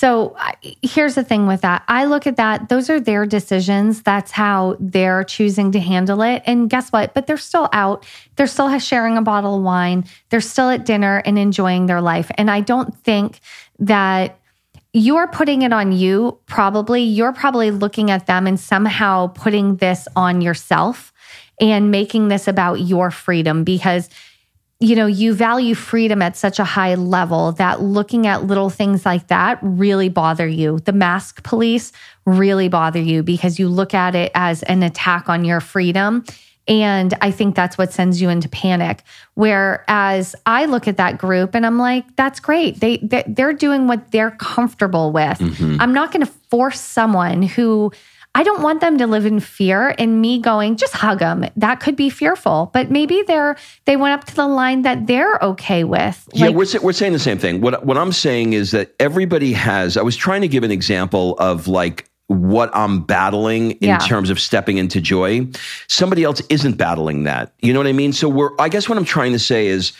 So 0.00 0.34
here's 0.80 1.14
the 1.14 1.22
thing 1.22 1.46
with 1.46 1.60
that. 1.60 1.84
I 1.86 2.06
look 2.06 2.26
at 2.26 2.36
that, 2.36 2.70
those 2.70 2.88
are 2.88 2.98
their 2.98 3.26
decisions. 3.26 4.00
That's 4.00 4.30
how 4.30 4.78
they're 4.80 5.24
choosing 5.24 5.72
to 5.72 5.78
handle 5.78 6.22
it. 6.22 6.42
And 6.46 6.70
guess 6.70 6.88
what? 6.88 7.12
But 7.12 7.26
they're 7.26 7.36
still 7.36 7.68
out. 7.74 8.06
They're 8.36 8.46
still 8.46 8.78
sharing 8.78 9.18
a 9.18 9.20
bottle 9.20 9.58
of 9.58 9.62
wine. 9.62 10.06
They're 10.30 10.40
still 10.40 10.70
at 10.70 10.86
dinner 10.86 11.20
and 11.26 11.38
enjoying 11.38 11.84
their 11.84 12.00
life. 12.00 12.30
And 12.38 12.50
I 12.50 12.62
don't 12.62 12.96
think 13.00 13.40
that 13.78 14.38
you're 14.94 15.28
putting 15.28 15.60
it 15.60 15.72
on 15.74 15.92
you, 15.92 16.38
probably. 16.46 17.02
You're 17.02 17.34
probably 17.34 17.70
looking 17.70 18.10
at 18.10 18.26
them 18.26 18.46
and 18.46 18.58
somehow 18.58 19.26
putting 19.26 19.76
this 19.76 20.08
on 20.16 20.40
yourself 20.40 21.12
and 21.60 21.90
making 21.90 22.28
this 22.28 22.48
about 22.48 22.80
your 22.80 23.10
freedom 23.10 23.64
because 23.64 24.08
you 24.80 24.96
know, 24.96 25.06
you 25.06 25.34
value 25.34 25.74
freedom 25.74 26.22
at 26.22 26.36
such 26.36 26.58
a 26.58 26.64
high 26.64 26.94
level 26.94 27.52
that 27.52 27.82
looking 27.82 28.26
at 28.26 28.44
little 28.44 28.70
things 28.70 29.04
like 29.04 29.28
that 29.28 29.58
really 29.60 30.08
bother 30.08 30.48
you. 30.48 30.78
The 30.80 30.92
mask 30.92 31.42
police 31.44 31.92
really 32.24 32.68
bother 32.68 33.00
you 33.00 33.22
because 33.22 33.58
you 33.58 33.68
look 33.68 33.92
at 33.92 34.14
it 34.14 34.32
as 34.34 34.62
an 34.64 34.82
attack 34.82 35.28
on 35.28 35.44
your 35.44 35.60
freedom. 35.60 36.24
And 36.66 37.14
I 37.20 37.30
think 37.30 37.56
that's 37.56 37.76
what 37.76 37.92
sends 37.92 38.22
you 38.22 38.30
into 38.30 38.48
panic. 38.48 39.02
Whereas 39.34 40.34
I 40.46 40.64
look 40.64 40.88
at 40.88 40.96
that 40.96 41.18
group 41.18 41.54
and 41.54 41.66
I'm 41.66 41.78
like, 41.78 42.16
that's 42.16 42.40
great. 42.40 42.80
They, 42.80 42.98
they 42.98 43.24
they're 43.26 43.52
doing 43.52 43.86
what 43.86 44.12
they're 44.12 44.30
comfortable 44.30 45.12
with. 45.12 45.38
Mm-hmm. 45.38 45.76
I'm 45.78 45.92
not 45.92 46.10
going 46.12 46.24
to 46.24 46.32
force 46.48 46.80
someone 46.80 47.42
who 47.42 47.92
I 48.34 48.44
don't 48.44 48.62
want 48.62 48.80
them 48.80 48.96
to 48.98 49.06
live 49.08 49.26
in 49.26 49.40
fear 49.40 49.94
and 49.98 50.20
me 50.20 50.38
going, 50.40 50.76
just 50.76 50.92
hug 50.92 51.18
them. 51.18 51.46
That 51.56 51.80
could 51.80 51.96
be 51.96 52.08
fearful, 52.10 52.70
but 52.72 52.90
maybe 52.90 53.22
they're, 53.26 53.56
they 53.86 53.96
went 53.96 54.14
up 54.14 54.24
to 54.26 54.36
the 54.36 54.46
line 54.46 54.82
that 54.82 55.08
they're 55.08 55.36
okay 55.42 55.82
with. 55.82 56.28
yeah, 56.32 56.46
Like, 56.46 56.54
we're, 56.54 56.80
we're 56.80 56.92
saying 56.92 57.12
the 57.12 57.18
same 57.18 57.38
thing. 57.38 57.60
What, 57.60 57.84
what 57.84 57.98
I'm 57.98 58.12
saying 58.12 58.52
is 58.52 58.70
that 58.70 58.94
everybody 59.00 59.52
has, 59.54 59.96
I 59.96 60.02
was 60.02 60.16
trying 60.16 60.42
to 60.42 60.48
give 60.48 60.62
an 60.62 60.70
example 60.70 61.36
of 61.38 61.66
like 61.66 62.08
what 62.28 62.70
I'm 62.72 63.02
battling 63.02 63.72
in 63.72 63.88
Yeah. 63.88 63.98
terms 63.98 64.30
of 64.30 64.38
stepping 64.38 64.78
into 64.78 65.00
joy. 65.00 65.48
Somebody 65.88 66.22
else 66.22 66.40
isn't 66.48 66.76
battling 66.76 67.24
that. 67.24 67.52
You 67.60 67.72
know 67.72 67.80
what 67.80 67.88
I 67.88 67.92
mean? 67.92 68.12
So 68.12 68.28
we're, 68.28 68.50
I 68.60 68.68
guess 68.68 68.88
what 68.88 68.96
I'm 68.96 69.04
trying 69.04 69.32
to 69.32 69.40
say 69.40 69.66
is, 69.66 69.92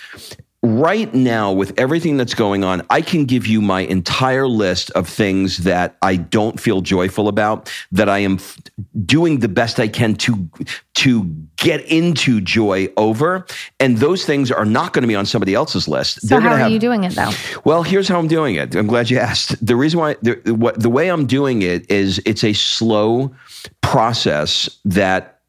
right 0.63 1.15
now 1.15 1.53
with 1.53 1.73
everything 1.79 2.19
that's 2.19 2.35
going 2.35 2.63
on 2.63 2.83
i 2.91 3.01
can 3.01 3.25
give 3.25 3.47
you 3.47 3.63
my 3.63 3.81
entire 3.81 4.47
list 4.47 4.91
of 4.91 5.09
things 5.09 5.59
that 5.59 5.97
i 6.03 6.17
don't 6.17 6.61
feel 6.61 6.83
joyful 6.83 7.29
about 7.29 7.73
that 7.91 8.11
i 8.11 8.19
am 8.19 8.35
f- 8.35 8.59
doing 9.07 9.39
the 9.39 9.49
best 9.49 9.81
i 9.81 9.89
can 9.89 10.15
to 10.15 10.49
to 10.93 11.25
get 11.57 11.81
into 11.91 12.43
joy 12.43 12.87
over 12.99 13.47
and 13.79 13.99
those 13.99 14.27
things 14.27 14.51
are 14.51 14.67
not 14.67 14.93
going 14.93 15.03
to 15.03 15.09
be 15.09 15.17
on 15.17 15.25
somebody 15.25 15.55
else's 15.55 15.89
list 15.89 16.21
so 16.21 16.37
how 16.37 16.43
gonna 16.43 16.57
are 16.57 16.59
have 16.59 16.71
you 16.71 16.79
doing 16.79 17.05
it 17.05 17.15
though? 17.15 17.31
well, 17.65 17.83
here's 17.83 18.09
how 18.09 18.19
I'm 18.19 18.29
doing 18.29 18.55
it. 18.57 18.75
I'm 18.75 18.87
glad 18.87 19.11
you 19.11 19.19
asked. 19.19 19.65
The 19.65 19.77
reason 19.77 20.01
why, 20.01 20.17
the, 20.23 20.55
what, 20.55 20.81
the 20.81 20.91
way 20.91 21.09
I'm 21.11 21.27
doing 21.27 21.63
it 21.63 21.91
is 21.91 22.21
it's 22.25 22.45
a 22.45 22.53
slow 22.53 23.35
process 23.83 24.79
that 24.85 25.40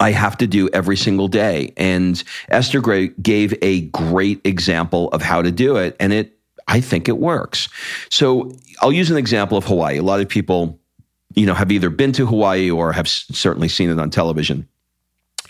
I 0.00 0.12
have 0.12 0.36
to 0.38 0.46
do 0.46 0.68
every 0.72 0.96
single 0.96 1.28
day. 1.28 1.72
And 1.76 2.22
Esther 2.48 2.80
Gray 2.80 3.08
gave 3.22 3.54
a 3.62 3.82
great 3.82 4.40
example 4.44 5.08
of 5.10 5.22
how 5.22 5.42
to 5.42 5.52
do 5.52 5.76
it. 5.76 5.94
And 6.00 6.12
it, 6.12 6.36
I 6.66 6.80
think 6.80 7.08
it 7.08 7.18
works. 7.18 7.68
So 8.08 8.50
I'll 8.80 8.92
use 8.92 9.10
an 9.10 9.18
example 9.18 9.58
of 9.58 9.64
Hawaii. 9.64 9.98
A 9.98 10.02
lot 10.02 10.20
of 10.20 10.28
people, 10.28 10.80
you 11.34 11.44
know, 11.46 11.54
have 11.54 11.70
either 11.70 11.90
been 11.90 12.12
to 12.12 12.26
Hawaii 12.26 12.70
or 12.70 12.92
have 12.92 13.08
certainly 13.08 13.68
seen 13.68 13.90
it 13.90 13.98
on 13.98 14.08
television. 14.10 14.66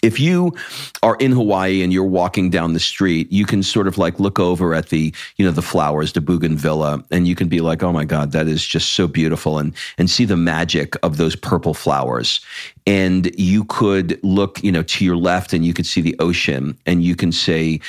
If 0.03 0.19
you 0.19 0.55
are 1.03 1.17
in 1.17 1.33
Hawaii 1.33 1.83
and 1.83 1.93
you're 1.93 2.05
walking 2.05 2.51
down 2.51 2.73
the 2.73 2.81
street, 2.81 3.31
you 3.31 3.47
can 3.47 3.63
sort 3.63 3.87
of 3.87 3.99
like 3.99 4.21
look 4.21 4.39
over 4.39 4.75
at 4.75 4.89
the, 4.89 5.13
you 5.37 5.45
know, 5.45 5.51
the 5.51 5.63
flowers, 5.63 6.13
the 6.13 6.21
bougainvillea, 6.21 7.05
and 7.11 7.29
you 7.29 7.35
can 7.35 7.49
be 7.49 7.61
like, 7.61 7.83
oh 7.83 7.93
my 7.93 8.05
God, 8.05 8.33
that 8.33 8.49
is 8.49 8.65
just 8.65 8.95
so 8.95 9.07
beautiful 9.07 9.59
and, 9.59 9.75
and 9.99 10.11
see 10.11 10.25
the 10.25 10.37
magic 10.37 10.95
of 11.03 11.17
those 11.17 11.37
purple 11.37 11.75
flowers. 11.75 12.41
And 12.87 13.31
you 13.39 13.65
could 13.65 14.19
look, 14.23 14.63
you 14.63 14.73
know, 14.73 14.83
to 14.83 15.05
your 15.05 15.17
left 15.17 15.53
and 15.53 15.65
you 15.65 15.75
could 15.75 15.87
see 15.87 16.01
the 16.01 16.17
ocean 16.19 16.79
and 16.87 17.05
you 17.05 17.15
can 17.15 17.33
say, 17.33 17.81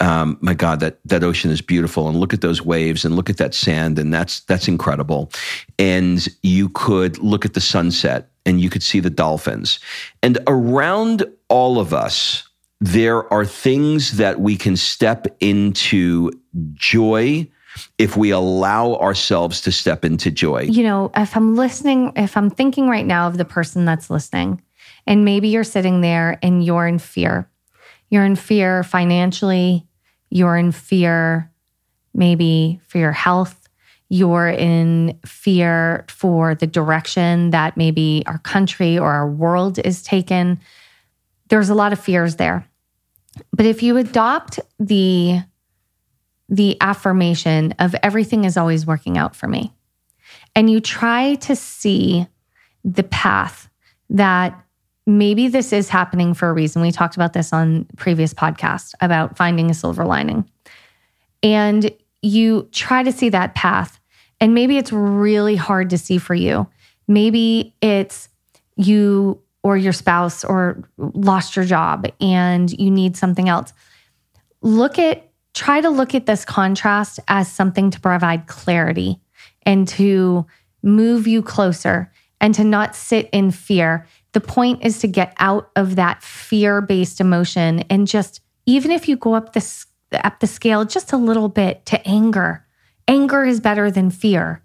um, 0.00 0.38
my 0.40 0.54
God, 0.54 0.80
that 0.80 1.00
that 1.06 1.24
ocean 1.24 1.50
is 1.50 1.60
beautiful, 1.60 2.08
and 2.08 2.18
look 2.18 2.32
at 2.32 2.40
those 2.40 2.62
waves, 2.62 3.04
and 3.04 3.16
look 3.16 3.28
at 3.28 3.38
that 3.38 3.52
sand, 3.52 3.98
and 3.98 4.14
that's 4.14 4.40
that's 4.40 4.68
incredible. 4.68 5.32
And 5.78 6.26
you 6.42 6.68
could 6.68 7.18
look 7.18 7.44
at 7.44 7.54
the 7.54 7.60
sunset, 7.60 8.27
and 8.48 8.60
you 8.60 8.70
could 8.70 8.82
see 8.82 9.00
the 9.00 9.10
dolphins, 9.10 9.78
and 10.22 10.38
around 10.46 11.24
all 11.48 11.78
of 11.78 11.92
us, 11.92 12.48
there 12.80 13.32
are 13.32 13.44
things 13.44 14.16
that 14.16 14.40
we 14.40 14.56
can 14.56 14.76
step 14.76 15.26
into 15.40 16.30
joy 16.74 17.46
if 17.98 18.16
we 18.16 18.30
allow 18.30 18.94
ourselves 18.94 19.60
to 19.60 19.70
step 19.70 20.04
into 20.04 20.30
joy. 20.30 20.62
You 20.62 20.82
know, 20.82 21.10
if 21.14 21.36
I'm 21.36 21.54
listening, 21.54 22.12
if 22.16 22.36
I'm 22.36 22.50
thinking 22.50 22.88
right 22.88 23.06
now 23.06 23.28
of 23.28 23.36
the 23.36 23.44
person 23.44 23.84
that's 23.84 24.10
listening, 24.10 24.62
and 25.06 25.24
maybe 25.24 25.48
you're 25.48 25.64
sitting 25.64 26.00
there 26.00 26.38
and 26.42 26.64
you're 26.64 26.86
in 26.86 26.98
fear. 26.98 27.48
You're 28.10 28.24
in 28.24 28.36
fear 28.36 28.82
financially, 28.82 29.86
you're 30.30 30.56
in 30.56 30.72
fear 30.72 31.50
maybe 32.14 32.80
for 32.88 32.98
your 32.98 33.12
health, 33.12 33.67
you're 34.08 34.48
in 34.48 35.18
fear 35.26 36.06
for 36.08 36.54
the 36.54 36.66
direction 36.66 37.50
that 37.50 37.76
maybe 37.76 38.22
our 38.26 38.38
country 38.38 38.98
or 38.98 39.12
our 39.12 39.28
world 39.28 39.78
is 39.78 40.02
taken. 40.02 40.58
There's 41.48 41.68
a 41.68 41.74
lot 41.74 41.92
of 41.92 42.00
fears 42.00 42.36
there. 42.36 42.66
But 43.52 43.66
if 43.66 43.82
you 43.82 43.96
adopt 43.96 44.60
the 44.78 45.40
the 46.50 46.78
affirmation 46.80 47.74
of 47.78 47.94
everything 48.02 48.44
is 48.44 48.56
always 48.56 48.86
working 48.86 49.18
out 49.18 49.36
for 49.36 49.46
me, 49.46 49.70
and 50.54 50.70
you 50.70 50.80
try 50.80 51.34
to 51.34 51.54
see 51.54 52.26
the 52.84 53.02
path 53.02 53.68
that 54.08 54.58
maybe 55.06 55.48
this 55.48 55.72
is 55.72 55.88
happening 55.88 56.34
for 56.34 56.50
a 56.50 56.52
reason. 56.52 56.82
We 56.82 56.92
talked 56.92 57.16
about 57.16 57.32
this 57.32 57.52
on 57.52 57.86
previous 57.96 58.34
podcast 58.34 58.94
about 59.00 59.36
finding 59.36 59.70
a 59.70 59.74
silver 59.74 60.04
lining. 60.04 60.48
And 61.42 61.90
you 62.20 62.68
try 62.72 63.02
to 63.02 63.12
see 63.12 63.28
that 63.30 63.54
path. 63.54 63.97
And 64.40 64.54
maybe 64.54 64.76
it's 64.76 64.92
really 64.92 65.56
hard 65.56 65.90
to 65.90 65.98
see 65.98 66.18
for 66.18 66.34
you. 66.34 66.68
Maybe 67.06 67.74
it's 67.80 68.28
you 68.76 69.40
or 69.62 69.76
your 69.76 69.92
spouse 69.92 70.44
or 70.44 70.88
lost 70.96 71.56
your 71.56 71.64
job 71.64 72.06
and 72.20 72.70
you 72.70 72.90
need 72.90 73.16
something 73.16 73.48
else. 73.48 73.72
Look 74.62 74.98
at, 74.98 75.28
try 75.54 75.80
to 75.80 75.90
look 75.90 76.14
at 76.14 76.26
this 76.26 76.44
contrast 76.44 77.18
as 77.28 77.50
something 77.50 77.90
to 77.90 78.00
provide 78.00 78.46
clarity 78.46 79.18
and 79.62 79.88
to 79.88 80.46
move 80.82 81.26
you 81.26 81.42
closer 81.42 82.12
and 82.40 82.54
to 82.54 82.62
not 82.62 82.94
sit 82.94 83.28
in 83.32 83.50
fear 83.50 84.06
the 84.32 84.40
point 84.40 84.84
is 84.84 85.00
to 85.00 85.08
get 85.08 85.34
out 85.38 85.70
of 85.74 85.96
that 85.96 86.22
fear 86.22 86.80
based 86.80 87.20
emotion 87.20 87.80
and 87.90 88.06
just, 88.06 88.40
even 88.66 88.90
if 88.90 89.08
you 89.08 89.16
go 89.16 89.34
up 89.34 89.52
the, 89.52 89.86
up 90.12 90.40
the 90.40 90.46
scale 90.46 90.84
just 90.84 91.12
a 91.12 91.16
little 91.16 91.48
bit 91.48 91.84
to 91.86 92.06
anger, 92.06 92.64
anger 93.08 93.44
is 93.44 93.60
better 93.60 93.90
than 93.90 94.10
fear. 94.10 94.62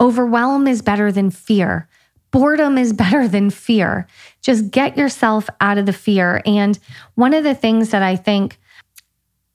Overwhelm 0.00 0.66
is 0.66 0.82
better 0.82 1.12
than 1.12 1.30
fear. 1.30 1.88
Boredom 2.30 2.78
is 2.78 2.92
better 3.04 3.28
than 3.28 3.50
fear. 3.50 4.06
Just 4.40 4.70
get 4.70 4.96
yourself 4.96 5.48
out 5.60 5.78
of 5.78 5.86
the 5.86 5.92
fear. 5.92 6.42
And 6.44 6.78
one 7.14 7.34
of 7.34 7.44
the 7.44 7.54
things 7.54 7.90
that 7.90 8.02
I 8.02 8.16
think 8.16 8.58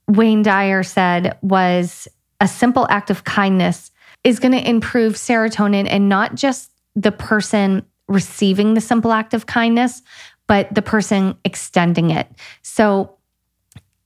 Wayne 0.08 0.42
Dyer 0.42 0.82
said 0.82 1.36
was 1.42 2.08
a 2.40 2.48
simple 2.48 2.86
act 2.90 3.10
of 3.10 3.24
kindness 3.24 3.90
is 4.22 4.38
going 4.38 4.52
to 4.52 4.68
improve 4.68 5.14
serotonin 5.14 5.86
and 5.88 6.08
not 6.08 6.34
just 6.34 6.70
the 6.94 7.12
person 7.12 7.84
receiving 8.08 8.74
the 8.74 8.80
simple 8.80 9.12
act 9.12 9.34
of 9.34 9.46
kindness, 9.46 10.02
but 10.46 10.72
the 10.74 10.82
person 10.82 11.36
extending 11.44 12.10
it. 12.10 12.28
So 12.62 13.16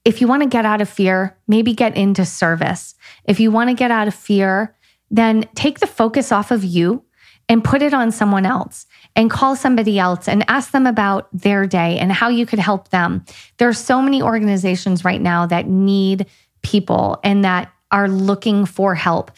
if 0.05 0.21
you 0.21 0.29
want 0.29 0.43
to 0.43 0.49
get 0.49 0.65
out 0.65 0.81
of 0.81 0.89
fear, 0.89 1.37
maybe 1.47 1.75
get 1.75 1.97
into 1.97 2.25
service. 2.25 2.95
If 3.25 3.41
you 3.41 3.51
want 3.51 3.71
to 3.71 3.75
get 3.75 3.91
out 3.91 4.09
of 4.09 4.15
fear, 4.15 4.77
then 5.11 5.49
take 5.55 5.81
the 5.81 5.87
focus 5.87 6.33
off 6.33 6.51
of 6.51 6.65
you 6.65 7.05
and 7.49 7.65
put 7.65 7.83
it 7.83 7.95
on 7.95 8.13
someone 8.13 8.45
else 8.45 8.87
and 9.17 9.31
call 9.31 9.57
somebody 9.57 9.99
else 9.99 10.29
and 10.29 10.45
ask 10.49 10.71
them 10.71 10.87
about 10.87 11.29
their 11.33 11.67
day 11.67 11.99
and 11.99 12.13
how 12.13 12.29
you 12.29 12.45
could 12.45 12.59
help 12.59 12.91
them. 12.91 13.25
There 13.57 13.69
are 13.69 13.75
so 13.75 14.03
many 14.03 14.23
organizations 14.23 15.05
right 15.05 15.21
now 15.21 15.47
that 15.47 15.67
need 15.67 16.27
people 16.63 17.19
and 17.25 17.45
that 17.45 17.73
are 17.91 18.09
looking 18.09 18.67
for 18.67 18.95
help 18.95 19.31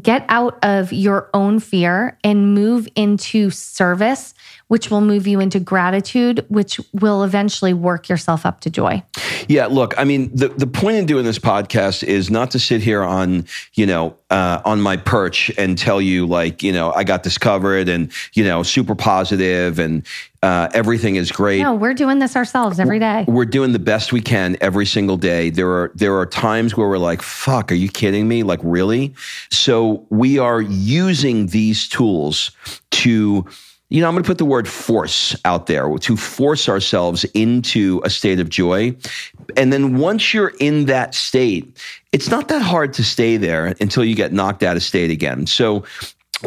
get 0.00 0.24
out 0.28 0.58
of 0.62 0.92
your 0.92 1.30
own 1.32 1.58
fear 1.58 2.18
and 2.22 2.54
move 2.54 2.88
into 2.96 3.50
service, 3.50 4.34
which 4.68 4.90
will 4.90 5.00
move 5.00 5.26
you 5.26 5.40
into 5.40 5.60
gratitude, 5.60 6.44
which 6.48 6.80
will 6.92 7.24
eventually 7.24 7.72
work 7.72 8.08
yourself 8.08 8.44
up 8.44 8.60
to 8.60 8.70
joy. 8.70 9.02
Yeah, 9.48 9.66
look, 9.66 9.94
I 9.98 10.04
mean, 10.04 10.34
the, 10.34 10.48
the 10.48 10.66
point 10.66 10.96
in 10.96 11.06
doing 11.06 11.24
this 11.24 11.38
podcast 11.38 12.02
is 12.02 12.30
not 12.30 12.50
to 12.50 12.58
sit 12.58 12.82
here 12.82 13.02
on, 13.02 13.46
you 13.74 13.86
know, 13.86 14.16
uh, 14.30 14.60
on 14.64 14.80
my 14.80 14.96
perch 14.96 15.50
and 15.56 15.78
tell 15.78 16.00
you 16.00 16.26
like, 16.26 16.62
you 16.62 16.72
know, 16.72 16.92
I 16.92 17.04
got 17.04 17.22
this 17.22 17.38
covered 17.38 17.88
and, 17.88 18.10
you 18.34 18.44
know, 18.44 18.62
super 18.62 18.94
positive 18.94 19.78
and 19.78 20.04
uh, 20.42 20.68
everything 20.74 21.16
is 21.16 21.30
great. 21.30 21.62
No, 21.62 21.74
we're 21.74 21.94
doing 21.94 22.18
this 22.18 22.36
ourselves 22.36 22.80
every 22.80 22.98
day. 22.98 23.24
We're 23.28 23.44
doing 23.44 23.72
the 23.72 23.78
best 23.78 24.12
we 24.12 24.20
can 24.20 24.56
every 24.60 24.86
single 24.86 25.16
day. 25.16 25.50
There 25.50 25.70
are 25.70 25.92
there 25.94 26.16
are 26.16 26.26
times 26.26 26.76
where 26.76 26.88
we're 26.88 26.98
like, 26.98 27.20
"Fuck, 27.20 27.72
are 27.72 27.76
you 27.76 27.88
kidding 27.88 28.28
me? 28.28 28.44
Like, 28.44 28.60
really?" 28.62 29.14
So 29.50 30.06
we 30.10 30.38
are 30.38 30.60
using 30.60 31.48
these 31.48 31.88
tools 31.88 32.52
to 32.92 33.44
you 33.88 34.00
know, 34.00 34.08
I'm 34.08 34.14
going 34.14 34.24
to 34.24 34.26
put 34.26 34.38
the 34.38 34.44
word 34.44 34.66
force 34.66 35.36
out 35.44 35.66
there 35.66 35.88
to 35.88 36.16
force 36.16 36.68
ourselves 36.68 37.24
into 37.34 38.00
a 38.04 38.10
state 38.10 38.40
of 38.40 38.48
joy. 38.48 38.96
And 39.56 39.72
then 39.72 39.98
once 39.98 40.34
you're 40.34 40.52
in 40.60 40.86
that 40.86 41.14
state, 41.14 41.76
it's 42.12 42.30
not 42.30 42.48
that 42.48 42.62
hard 42.62 42.92
to 42.94 43.04
stay 43.04 43.36
there 43.36 43.74
until 43.80 44.04
you 44.04 44.14
get 44.14 44.32
knocked 44.32 44.62
out 44.62 44.76
of 44.76 44.82
state 44.82 45.10
again. 45.10 45.46
So 45.46 45.84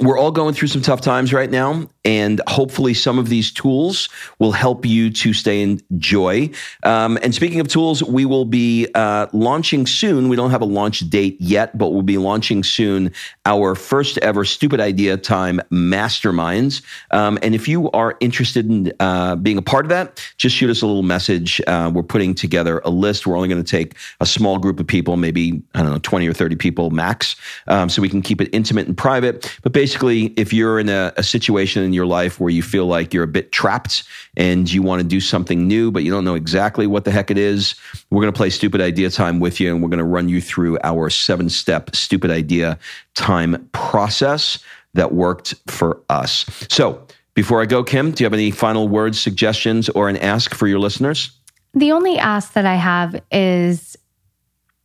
we're 0.01 0.17
all 0.17 0.31
going 0.31 0.53
through 0.53 0.67
some 0.67 0.81
tough 0.81 1.01
times 1.01 1.33
right 1.33 1.49
now, 1.49 1.87
and 2.09 2.41
hopefully, 2.47 2.95
some 2.95 3.19
of 3.19 3.29
these 3.29 3.51
tools 3.51 4.09
will 4.39 4.51
help 4.51 4.83
you 4.83 5.11
to 5.11 5.31
stay 5.31 5.61
in 5.61 5.79
joy. 5.99 6.49
Um, 6.81 7.19
and 7.21 7.35
speaking 7.35 7.59
of 7.59 7.67
tools, 7.67 8.01
we 8.01 8.25
will 8.25 8.45
be 8.45 8.87
uh, 8.95 9.27
launching 9.31 9.85
soon. 9.85 10.27
We 10.27 10.35
don't 10.35 10.49
have 10.49 10.63
a 10.63 10.65
launch 10.65 11.07
date 11.11 11.37
yet, 11.39 11.77
but 11.77 11.89
we'll 11.89 12.01
be 12.01 12.17
launching 12.17 12.63
soon 12.63 13.11
our 13.45 13.75
first 13.75 14.17
ever 14.23 14.43
Stupid 14.43 14.79
Idea 14.79 15.17
Time 15.17 15.61
Masterminds. 15.71 16.81
Um, 17.11 17.37
and 17.43 17.53
if 17.53 17.67
you 17.67 17.91
are 17.91 18.17
interested 18.21 18.65
in 18.67 18.91
uh, 18.99 19.35
being 19.35 19.59
a 19.59 19.61
part 19.61 19.85
of 19.85 19.89
that, 19.89 20.19
just 20.35 20.55
shoot 20.55 20.71
us 20.71 20.81
a 20.81 20.87
little 20.87 21.03
message. 21.03 21.61
Uh, 21.67 21.91
we're 21.93 22.01
putting 22.01 22.33
together 22.33 22.81
a 22.85 22.89
list. 22.89 23.27
We're 23.27 23.35
only 23.35 23.49
going 23.49 23.63
to 23.63 23.69
take 23.69 23.93
a 24.19 24.25
small 24.25 24.57
group 24.57 24.79
of 24.79 24.87
people, 24.87 25.15
maybe 25.15 25.61
I 25.75 25.83
don't 25.83 25.91
know, 25.91 25.99
twenty 25.99 26.27
or 26.27 26.33
thirty 26.33 26.55
people 26.55 26.89
max, 26.89 27.35
um, 27.67 27.87
so 27.87 28.01
we 28.01 28.09
can 28.09 28.23
keep 28.23 28.41
it 28.41 28.49
intimate 28.51 28.87
and 28.87 28.97
private. 28.97 29.55
But 29.61 29.73
basically, 29.73 30.33
if 30.37 30.51
you're 30.51 30.79
in 30.79 30.89
a, 30.89 31.13
a, 31.15 31.23
situation 31.23 31.83
in 31.83 31.93
your 31.99 32.07
life 32.07 32.39
where 32.39 32.49
you 32.49 32.63
feel 32.63 32.85
like 32.85 33.13
you're 33.13 33.23
a 33.23 33.27
bit 33.27 33.51
trapped 33.51 34.03
and 34.37 34.71
you 34.71 34.81
want 34.81 35.01
to 35.01 35.07
do 35.07 35.19
something 35.19 35.67
new, 35.67 35.91
but 35.91 36.03
you 36.03 36.11
don't 36.11 36.23
know 36.23 36.35
exactly 36.35 36.87
what 36.87 37.03
the 37.03 37.11
heck 37.11 37.29
it 37.29 37.37
is, 37.37 37.75
we're 38.09 38.21
going 38.21 38.31
to 38.31 38.37
play 38.37 38.49
Stupid 38.49 38.79
Idea 38.79 39.09
Time 39.09 39.39
with 39.39 39.59
you 39.59 39.73
and 39.73 39.83
we're 39.83 39.89
going 39.89 39.99
to 39.99 40.05
run 40.05 40.29
you 40.29 40.39
through 40.39 40.79
our 40.83 41.09
seven 41.09 41.49
step 41.49 41.93
Stupid 41.93 42.31
Idea 42.31 42.79
Time 43.15 43.69
process 43.73 44.59
that 44.93 45.11
worked 45.13 45.53
for 45.67 46.01
us. 46.09 46.45
So, 46.69 47.05
before 47.35 47.61
I 47.61 47.65
go, 47.65 47.83
Kim, 47.83 48.11
do 48.11 48.23
you 48.23 48.25
have 48.25 48.33
any 48.33 48.51
final 48.51 48.87
words, 48.87 49.19
suggestions, 49.19 49.87
or 49.89 50.09
an 50.09 50.17
ask 50.17 50.53
for 50.53 50.67
your 50.67 50.79
listeners? 50.79 51.31
The 51.73 51.91
only 51.91 52.17
ask 52.17 52.53
that 52.53 52.65
I 52.65 52.75
have 52.75 53.21
is 53.31 53.97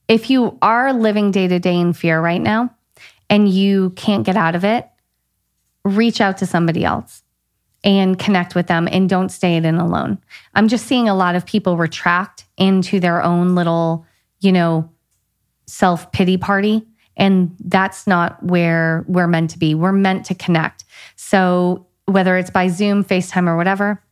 if 0.08 0.30
you 0.30 0.58
are 0.60 0.92
living 0.92 1.30
day 1.30 1.48
to 1.48 1.58
day 1.58 1.76
in 1.76 1.94
fear 1.94 2.20
right 2.20 2.40
now, 2.40 2.74
and 3.30 3.48
you 3.48 3.90
can't 3.90 4.24
get 4.24 4.36
out 4.36 4.54
of 4.54 4.64
it, 4.64 4.88
reach 5.84 6.20
out 6.20 6.38
to 6.38 6.46
somebody 6.46 6.84
else 6.84 7.22
and 7.84 8.18
connect 8.18 8.54
with 8.54 8.66
them 8.66 8.88
and 8.90 9.08
don't 9.08 9.28
stay 9.28 9.56
in 9.56 9.64
alone. 9.76 10.18
I'm 10.54 10.68
just 10.68 10.86
seeing 10.86 11.08
a 11.08 11.14
lot 11.14 11.36
of 11.36 11.44
people 11.44 11.76
retract 11.76 12.44
into 12.56 12.98
their 12.98 13.22
own 13.22 13.54
little, 13.54 14.06
you 14.40 14.52
know, 14.52 14.90
self 15.66 16.10
pity 16.12 16.36
party. 16.36 16.86
And 17.16 17.54
that's 17.60 18.06
not 18.06 18.42
where 18.42 19.04
we're 19.06 19.28
meant 19.28 19.50
to 19.50 19.58
be. 19.58 19.74
We're 19.74 19.92
meant 19.92 20.26
to 20.26 20.34
connect. 20.34 20.84
So 21.14 21.86
whether 22.06 22.36
it's 22.36 22.50
by 22.50 22.68
Zoom, 22.68 23.04
FaceTime, 23.04 23.46
or 23.46 23.56
whatever, 23.56 24.02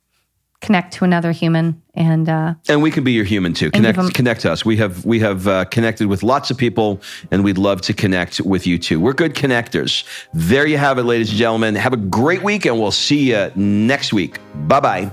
connect 0.61 0.95
to 0.95 1.05
another 1.05 1.33
human 1.33 1.82
and 1.95 2.29
uh, 2.29 2.55
and 2.69 2.83
we 2.83 2.91
can 2.91 3.05
be 3.05 3.13
your 3.13 3.25
human 3.25 3.53
too. 3.53 3.71
connect 3.71 3.99
them- 3.99 4.11
connect 4.11 4.41
to 4.43 4.53
us. 4.53 4.65
We 4.65 4.77
have 4.79 5.05
we 5.05 5.21
have 5.21 5.47
uh, 5.47 5.65
connected 5.67 6.07
with 6.09 6.23
lots 6.23 6.51
of 6.51 6.57
people 6.57 7.01
and 7.31 7.45
we'd 7.45 7.59
love 7.59 7.81
to 7.83 7.93
connect 7.93 8.41
with 8.41 8.67
you 8.67 8.79
too. 8.79 8.99
We're 9.01 9.13
good 9.13 9.35
connectors. 9.35 10.05
There 10.33 10.67
you 10.67 10.79
have 10.79 10.99
it 10.99 11.05
ladies 11.05 11.29
and 11.31 11.39
gentlemen. 11.39 11.75
Have 11.75 11.93
a 11.93 11.99
great 11.99 12.43
week 12.43 12.65
and 12.67 12.79
we'll 12.81 12.91
see 12.93 13.31
you 13.31 13.51
next 13.57 14.13
week. 14.13 14.39
Bye 14.67 14.81
bye 14.81 15.11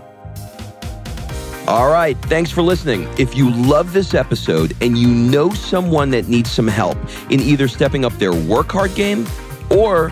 All 1.68 1.92
right. 1.92 2.18
Thanks 2.24 2.50
for 2.50 2.62
listening. 2.62 3.08
If 3.20 3.36
you 3.36 3.52
love 3.52 3.94
this 3.94 4.13
episode 4.13 4.76
and 4.82 4.98
you 4.98 5.08
know 5.10 5.50
someone 5.52 6.10
that 6.12 6.28
needs 6.28 6.50
some 6.50 6.68
help 6.68 6.98
in 7.30 7.39
either 7.42 7.68
stepping 7.68 8.06
up 8.06 8.13
their 8.13 8.34
work 8.34 8.72
hard 8.72 8.96
game 8.96 9.28
or 9.70 10.12